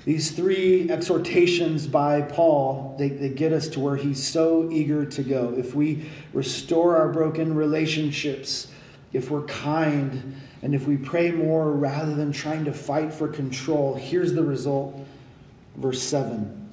These 0.04 0.34
three 0.34 0.88
exhortations 0.92 1.88
by 1.88 2.22
Paul, 2.22 2.96
they, 3.00 3.10
they 3.10 3.30
get 3.30 3.54
us 3.54 3.68
to 3.70 3.80
where 3.80 3.96
he's 3.96 4.24
so 4.24 4.70
eager 4.72 5.04
to 5.04 5.24
go. 5.24 5.56
If 5.58 5.74
we 5.74 6.12
restore 6.32 6.96
our 6.98 7.10
broken 7.12 7.56
relationships, 7.56 8.68
if 9.14 9.32
we're 9.32 9.46
kind, 9.46 10.40
and 10.62 10.76
if 10.76 10.86
we 10.86 10.96
pray 10.96 11.32
more 11.32 11.72
rather 11.72 12.14
than 12.14 12.32
trying 12.32 12.66
to 12.66 12.72
fight 12.72 13.12
for 13.12 13.28
control, 13.28 13.96
here's 13.96 14.34
the 14.34 14.44
result. 14.44 14.96
Verse 15.76 16.04
7 16.04 16.70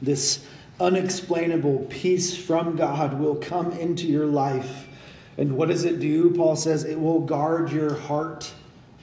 This 0.00 0.42
unexplainable 0.80 1.86
peace 1.88 2.36
from 2.36 2.76
God 2.76 3.18
will 3.18 3.36
come 3.36 3.72
into 3.72 4.06
your 4.06 4.26
life. 4.26 4.88
And 5.36 5.56
what 5.56 5.68
does 5.68 5.84
it 5.84 6.00
do? 6.00 6.30
Paul 6.30 6.56
says 6.56 6.84
it 6.84 7.00
will 7.00 7.20
guard 7.20 7.72
your 7.72 7.94
heart 7.94 8.52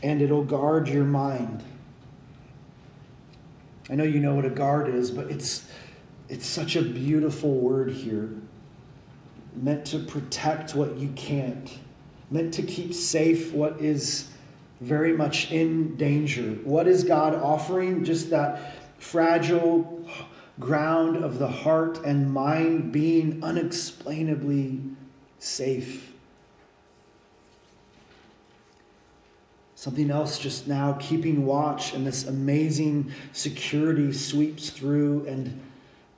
and 0.03 0.21
it'll 0.21 0.43
guard 0.43 0.87
your 0.87 1.03
mind. 1.03 1.63
I 3.89 3.95
know 3.95 4.03
you 4.03 4.19
know 4.19 4.35
what 4.35 4.45
a 4.45 4.49
guard 4.49 4.93
is, 4.93 5.11
but 5.11 5.29
it's, 5.29 5.65
it's 6.29 6.45
such 6.45 6.75
a 6.75 6.81
beautiful 6.81 7.55
word 7.55 7.91
here, 7.91 8.29
meant 9.55 9.85
to 9.87 9.99
protect 9.99 10.75
what 10.75 10.97
you 10.97 11.09
can't 11.09 11.77
meant 12.31 12.53
to 12.53 12.63
keep 12.63 12.93
safe 12.93 13.51
what 13.51 13.79
is 13.81 14.29
very 14.79 15.15
much 15.15 15.51
in 15.51 15.95
danger. 15.97 16.53
What 16.63 16.87
is 16.87 17.03
God 17.03 17.35
offering? 17.35 18.03
Just 18.03 18.31
that 18.31 18.73
fragile 18.97 20.09
ground 20.61 21.17
of 21.17 21.39
the 21.39 21.49
heart 21.49 21.99
and 22.05 22.31
mind 22.33 22.93
being 22.93 23.43
unexplainably 23.43 24.79
safe. 25.39 26.13
Something 29.75 30.11
else 30.11 30.37
just 30.37 30.67
now 30.67 30.93
keeping 31.01 31.45
watch, 31.45 31.93
and 31.93 32.05
this 32.05 32.27
amazing 32.27 33.11
security 33.33 34.13
sweeps 34.13 34.69
through, 34.69 35.25
and 35.27 35.59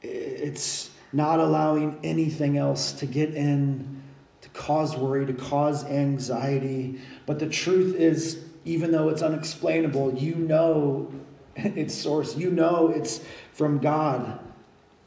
it's 0.01 0.91
not 1.13 1.39
allowing 1.39 1.97
anything 2.03 2.57
else 2.57 2.91
to 2.91 3.05
get 3.05 3.33
in 3.33 4.03
to 4.41 4.49
cause 4.49 4.97
worry, 4.97 5.25
to 5.25 5.33
cause 5.33 5.85
anxiety. 5.85 6.99
But 7.25 7.39
the 7.39 7.47
truth 7.47 7.95
is, 7.95 8.43
even 8.65 8.91
though 8.91 9.07
it's 9.07 9.21
unexplainable, 9.21 10.15
you 10.15 10.35
know 10.35 11.09
its 11.55 11.93
source. 11.93 12.35
You 12.35 12.51
know 12.51 12.89
it's 12.89 13.21
from 13.51 13.79
God 13.79 14.39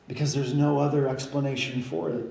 because 0.08 0.34
there's 0.34 0.54
no 0.54 0.78
other 0.78 1.08
explanation 1.08 1.82
for 1.82 2.10
it. 2.10 2.26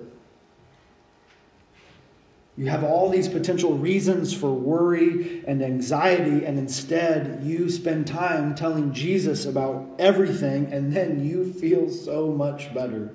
You 2.58 2.68
have 2.68 2.86
all 2.86 3.10
these 3.10 3.28
potential 3.28 3.74
reasons 3.74 4.34
for 4.34 4.54
worry 4.54 5.44
and 5.46 5.62
anxiety, 5.62 6.46
and 6.46 6.58
instead 6.58 7.44
you 7.44 7.70
spend 7.70 8.08
time 8.08 8.56
telling 8.56 8.94
Jesus 8.94 9.46
about 9.46 9.86
everything, 10.00 10.72
and 10.72 10.94
then 10.94 11.26
you 11.26 11.52
feel 11.52 11.90
so 11.90 12.32
much 12.32 12.74
better. 12.74 13.14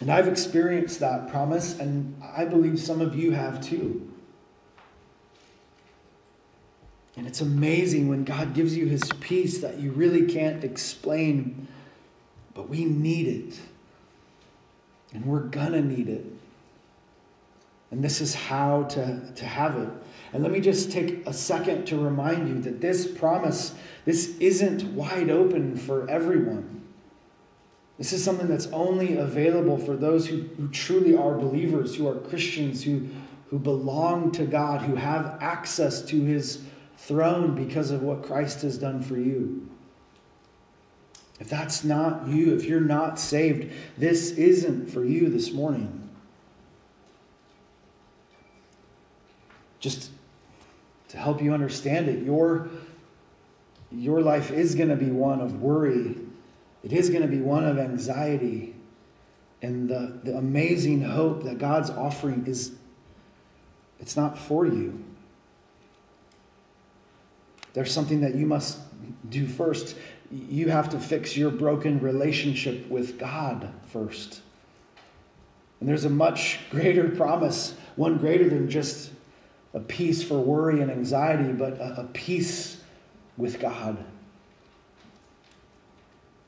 And 0.00 0.10
I've 0.10 0.26
experienced 0.26 0.98
that 1.00 1.28
promise, 1.28 1.78
and 1.78 2.20
I 2.20 2.44
believe 2.44 2.80
some 2.80 3.00
of 3.00 3.14
you 3.14 3.30
have 3.32 3.64
too. 3.64 4.07
And 7.18 7.26
it's 7.26 7.40
amazing 7.40 8.06
when 8.08 8.22
God 8.22 8.54
gives 8.54 8.76
you 8.76 8.86
his 8.86 9.02
peace 9.18 9.58
that 9.58 9.80
you 9.80 9.90
really 9.90 10.32
can't 10.32 10.62
explain, 10.62 11.66
but 12.54 12.68
we 12.68 12.84
need 12.84 13.26
it. 13.26 13.58
And 15.12 15.26
we're 15.26 15.48
to 15.48 15.82
need 15.82 16.08
it. 16.08 16.24
And 17.90 18.04
this 18.04 18.20
is 18.20 18.36
how 18.36 18.84
to, 18.84 19.32
to 19.34 19.44
have 19.44 19.76
it. 19.76 19.88
And 20.32 20.44
let 20.44 20.52
me 20.52 20.60
just 20.60 20.92
take 20.92 21.26
a 21.26 21.32
second 21.32 21.86
to 21.86 21.98
remind 21.98 22.48
you 22.48 22.60
that 22.60 22.80
this 22.80 23.10
promise, 23.10 23.74
this 24.04 24.36
isn't 24.38 24.84
wide 24.92 25.28
open 25.28 25.76
for 25.76 26.08
everyone. 26.08 26.82
This 27.96 28.12
is 28.12 28.22
something 28.22 28.46
that's 28.46 28.68
only 28.68 29.16
available 29.16 29.76
for 29.76 29.96
those 29.96 30.28
who, 30.28 30.42
who 30.56 30.68
truly 30.68 31.16
are 31.16 31.36
believers, 31.36 31.96
who 31.96 32.06
are 32.06 32.14
Christians, 32.14 32.84
who, 32.84 33.08
who 33.50 33.58
belong 33.58 34.30
to 34.32 34.44
God, 34.44 34.82
who 34.82 34.94
have 34.94 35.36
access 35.40 36.00
to 36.02 36.22
his 36.22 36.62
throne 36.98 37.54
because 37.54 37.90
of 37.90 38.02
what 38.02 38.22
Christ 38.22 38.62
has 38.62 38.76
done 38.76 39.00
for 39.02 39.16
you. 39.16 39.68
If 41.40 41.48
that's 41.48 41.84
not 41.84 42.26
you, 42.26 42.54
if 42.54 42.64
you're 42.64 42.80
not 42.80 43.18
saved, 43.18 43.72
this 43.96 44.32
isn't 44.32 44.90
for 44.90 45.04
you 45.04 45.30
this 45.30 45.52
morning. 45.52 46.10
Just 49.78 50.10
to 51.08 51.16
help 51.16 51.40
you 51.40 51.54
understand 51.54 52.08
it, 52.08 52.24
your, 52.24 52.68
your 53.92 54.20
life 54.20 54.50
is 54.50 54.74
going 54.74 54.88
to 54.88 54.96
be 54.96 55.10
one 55.10 55.40
of 55.40 55.62
worry, 55.62 56.16
it 56.82 56.92
is 56.92 57.10
going 57.10 57.22
to 57.22 57.28
be 57.28 57.40
one 57.40 57.64
of 57.64 57.78
anxiety. 57.78 58.74
And 59.62 59.88
the, 59.88 60.20
the 60.24 60.36
amazing 60.36 61.02
hope 61.02 61.44
that 61.44 61.58
God's 61.58 61.90
offering 61.90 62.46
is 62.46 62.74
it's 64.00 64.16
not 64.16 64.38
for 64.38 64.66
you. 64.66 65.04
There's 67.74 67.92
something 67.92 68.20
that 68.22 68.34
you 68.34 68.46
must 68.46 68.78
do 69.28 69.46
first 69.46 69.96
you 70.30 70.68
have 70.68 70.90
to 70.90 70.98
fix 70.98 71.36
your 71.36 71.50
broken 71.50 72.00
relationship 72.00 72.88
with 72.88 73.18
God 73.18 73.72
first. 73.88 74.42
And 75.80 75.88
there's 75.88 76.04
a 76.04 76.10
much 76.10 76.60
greater 76.70 77.08
promise, 77.08 77.74
one 77.96 78.18
greater 78.18 78.48
than 78.48 78.68
just 78.68 79.10
a 79.74 79.80
peace 79.80 80.22
for 80.22 80.38
worry 80.38 80.80
and 80.80 80.90
anxiety, 80.90 81.52
but 81.52 81.74
a, 81.74 82.00
a 82.00 82.04
peace 82.12 82.80
with 83.36 83.60
God. 83.60 84.04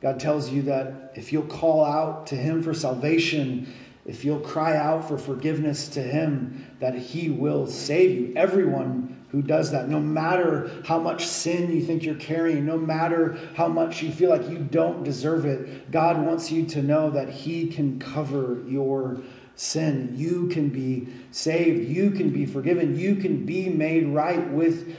God 0.00 0.18
tells 0.18 0.50
you 0.50 0.62
that 0.62 1.12
if 1.14 1.32
you'll 1.32 1.42
call 1.42 1.84
out 1.84 2.26
to 2.28 2.34
Him 2.34 2.62
for 2.62 2.72
salvation, 2.72 3.72
if 4.06 4.24
you'll 4.24 4.40
cry 4.40 4.76
out 4.76 5.06
for 5.06 5.18
forgiveness 5.18 5.88
to 5.88 6.02
Him, 6.02 6.66
that 6.80 6.94
He 6.94 7.28
will 7.28 7.66
save 7.66 8.18
you. 8.18 8.32
Everyone 8.34 9.19
who 9.32 9.42
does 9.42 9.70
that. 9.70 9.88
No 9.88 10.00
matter 10.00 10.70
how 10.84 10.98
much 10.98 11.26
sin 11.26 11.70
you 11.72 11.82
think 11.82 12.04
you're 12.04 12.14
carrying, 12.16 12.66
no 12.66 12.76
matter 12.76 13.38
how 13.54 13.68
much 13.68 14.02
you 14.02 14.10
feel 14.10 14.30
like 14.30 14.48
you 14.48 14.58
don't 14.58 15.04
deserve 15.04 15.44
it, 15.44 15.90
God 15.90 16.24
wants 16.24 16.50
you 16.50 16.66
to 16.66 16.82
know 16.82 17.10
that 17.10 17.30
He 17.30 17.68
can 17.68 17.98
cover 17.98 18.62
your 18.66 19.20
sin. 19.54 20.14
You 20.16 20.48
can 20.48 20.70
be 20.70 21.08
saved. 21.30 21.88
You 21.88 22.10
can 22.10 22.30
be 22.30 22.46
forgiven. 22.46 22.98
You 22.98 23.16
can 23.16 23.44
be 23.44 23.68
made 23.68 24.08
right 24.08 24.50
with 24.50 24.96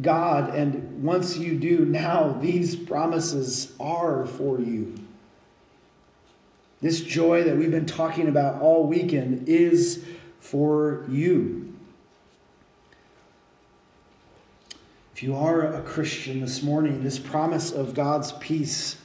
God. 0.00 0.54
And 0.54 1.02
once 1.02 1.36
you 1.36 1.58
do, 1.58 1.84
now 1.84 2.36
these 2.40 2.76
promises 2.76 3.72
are 3.80 4.26
for 4.26 4.60
you. 4.60 4.94
This 6.80 7.00
joy 7.00 7.44
that 7.44 7.56
we've 7.56 7.70
been 7.70 7.86
talking 7.86 8.28
about 8.28 8.60
all 8.60 8.86
weekend 8.86 9.48
is 9.48 10.04
for 10.40 11.06
you. 11.08 11.61
If 15.22 15.28
you 15.28 15.36
are 15.36 15.72
a 15.72 15.80
Christian 15.82 16.40
this 16.40 16.64
morning, 16.64 17.04
this 17.04 17.16
promise 17.16 17.70
of 17.70 17.94
God's 17.94 18.32
peace, 18.32 18.96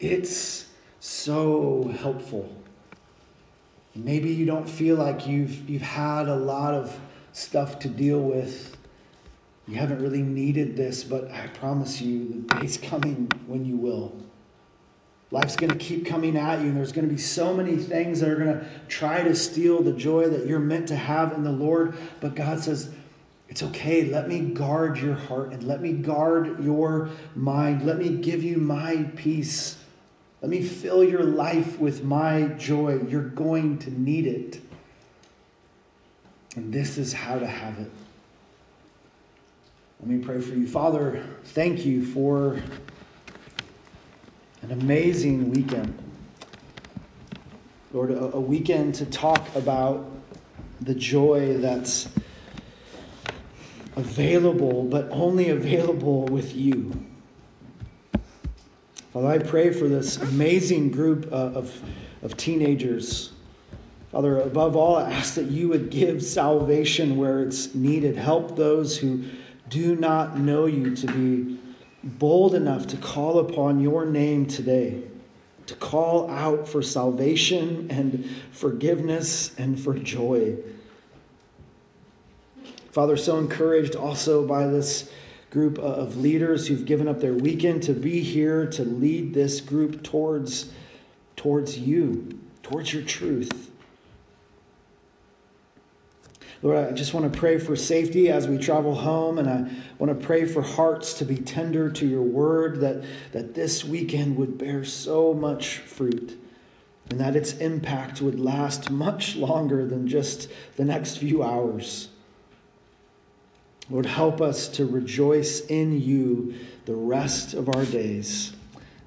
it's 0.00 0.64
so 0.98 1.94
helpful. 2.00 2.50
Maybe 3.94 4.30
you 4.30 4.46
don't 4.46 4.66
feel 4.66 4.96
like 4.96 5.26
you've, 5.26 5.68
you've 5.68 5.82
had 5.82 6.26
a 6.26 6.34
lot 6.34 6.72
of 6.72 6.98
stuff 7.34 7.80
to 7.80 7.88
deal 7.90 8.18
with. 8.18 8.78
You 9.66 9.74
haven't 9.74 10.00
really 10.00 10.22
needed 10.22 10.74
this, 10.74 11.04
but 11.04 11.30
I 11.30 11.48
promise 11.48 12.00
you, 12.00 12.46
the 12.48 12.60
day's 12.60 12.78
coming 12.82 13.30
when 13.46 13.66
you 13.66 13.76
will. 13.76 14.16
Life's 15.30 15.56
going 15.56 15.70
to 15.70 15.78
keep 15.78 16.06
coming 16.06 16.38
at 16.38 16.60
you, 16.60 16.68
and 16.68 16.78
there's 16.78 16.92
going 16.92 17.06
to 17.06 17.12
be 17.12 17.20
so 17.20 17.52
many 17.52 17.76
things 17.76 18.20
that 18.20 18.30
are 18.30 18.36
going 18.36 18.58
to 18.58 18.66
try 18.88 19.22
to 19.22 19.34
steal 19.34 19.82
the 19.82 19.92
joy 19.92 20.30
that 20.30 20.46
you're 20.46 20.60
meant 20.60 20.88
to 20.88 20.96
have 20.96 21.34
in 21.34 21.44
the 21.44 21.52
Lord. 21.52 21.94
But 22.22 22.34
God 22.34 22.60
says, 22.60 22.90
it's 23.48 23.62
okay. 23.62 24.04
Let 24.04 24.28
me 24.28 24.40
guard 24.40 24.98
your 24.98 25.14
heart 25.14 25.52
and 25.52 25.64
let 25.64 25.80
me 25.80 25.92
guard 25.92 26.62
your 26.62 27.10
mind. 27.34 27.84
Let 27.84 27.98
me 27.98 28.16
give 28.16 28.42
you 28.42 28.58
my 28.58 29.04
peace. 29.16 29.78
Let 30.42 30.50
me 30.50 30.62
fill 30.62 31.02
your 31.02 31.24
life 31.24 31.78
with 31.78 32.04
my 32.04 32.42
joy. 32.58 33.00
You're 33.08 33.22
going 33.22 33.78
to 33.78 33.90
need 33.90 34.26
it. 34.26 34.60
And 36.56 36.72
this 36.72 36.98
is 36.98 37.12
how 37.12 37.38
to 37.38 37.46
have 37.46 37.78
it. 37.78 37.90
Let 40.00 40.08
me 40.08 40.18
pray 40.18 40.40
for 40.40 40.54
you. 40.54 40.68
Father, 40.68 41.24
thank 41.44 41.84
you 41.84 42.04
for 42.04 42.62
an 44.62 44.70
amazing 44.70 45.50
weekend. 45.50 45.96
Lord, 47.92 48.10
a, 48.12 48.38
weekend 48.38 48.94
to 48.96 49.06
talk 49.06 49.54
about 49.56 50.10
the 50.80 50.94
joy 50.94 51.56
that's 51.56 52.08
available, 53.98 54.84
but 54.84 55.08
only 55.10 55.50
available 55.50 56.24
with 56.26 56.54
you. 56.54 57.04
Father, 59.12 59.26
I 59.26 59.38
pray 59.38 59.72
for 59.72 59.88
this 59.88 60.16
amazing 60.16 60.90
group 60.90 61.32
uh, 61.32 61.36
of, 61.36 61.82
of 62.22 62.36
teenagers. 62.36 63.32
Father, 64.12 64.40
above 64.40 64.76
all, 64.76 64.96
I 64.96 65.10
ask 65.10 65.34
that 65.34 65.46
you 65.46 65.68
would 65.68 65.90
give 65.90 66.22
salvation 66.22 67.16
where 67.16 67.42
it's 67.42 67.74
needed. 67.74 68.16
Help 68.16 68.56
those 68.56 68.96
who 68.96 69.24
do 69.68 69.96
not 69.96 70.38
know 70.38 70.66
you 70.66 70.94
to 70.94 71.06
be 71.06 71.58
bold 72.04 72.54
enough 72.54 72.86
to 72.86 72.96
call 72.96 73.40
upon 73.40 73.80
your 73.80 74.06
name 74.06 74.46
today, 74.46 75.02
to 75.66 75.74
call 75.74 76.30
out 76.30 76.68
for 76.68 76.82
salvation 76.82 77.90
and 77.90 78.30
forgiveness 78.52 79.54
and 79.58 79.80
for 79.80 79.94
joy. 79.94 80.56
Father, 82.90 83.16
so 83.16 83.38
encouraged 83.38 83.94
also 83.94 84.46
by 84.46 84.66
this 84.66 85.10
group 85.50 85.78
of 85.78 86.16
leaders 86.16 86.66
who've 86.66 86.84
given 86.84 87.08
up 87.08 87.20
their 87.20 87.34
weekend 87.34 87.82
to 87.84 87.92
be 87.92 88.20
here 88.20 88.66
to 88.66 88.82
lead 88.84 89.34
this 89.34 89.60
group 89.60 90.02
towards, 90.02 90.72
towards 91.36 91.78
you, 91.78 92.38
towards 92.62 92.92
your 92.92 93.02
truth. 93.02 93.70
Lord, 96.60 96.76
I 96.76 96.90
just 96.90 97.14
want 97.14 97.32
to 97.32 97.38
pray 97.38 97.58
for 97.58 97.76
safety 97.76 98.30
as 98.30 98.48
we 98.48 98.58
travel 98.58 98.94
home, 98.94 99.38
and 99.38 99.48
I 99.48 99.70
want 99.98 100.18
to 100.18 100.26
pray 100.26 100.44
for 100.44 100.60
hearts 100.60 101.14
to 101.14 101.24
be 101.24 101.36
tender 101.36 101.88
to 101.90 102.06
your 102.06 102.22
word, 102.22 102.80
that, 102.80 103.04
that 103.30 103.54
this 103.54 103.84
weekend 103.84 104.36
would 104.36 104.58
bear 104.58 104.84
so 104.84 105.32
much 105.32 105.78
fruit, 105.78 106.36
and 107.10 107.20
that 107.20 107.36
its 107.36 107.52
impact 107.58 108.20
would 108.20 108.40
last 108.40 108.90
much 108.90 109.36
longer 109.36 109.86
than 109.86 110.08
just 110.08 110.48
the 110.76 110.84
next 110.84 111.18
few 111.18 111.44
hours. 111.44 112.08
Lord, 113.90 114.06
help 114.06 114.40
us 114.40 114.68
to 114.68 114.86
rejoice 114.86 115.60
in 115.66 116.00
you 116.00 116.54
the 116.84 116.94
rest 116.94 117.54
of 117.54 117.68
our 117.74 117.84
days. 117.84 118.52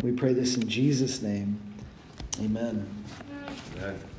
We 0.02 0.12
pray 0.12 0.34
this 0.34 0.56
in 0.56 0.68
Jesus' 0.68 1.22
name. 1.22 1.60
Amen. 2.40 2.88
Amen. 3.78 4.11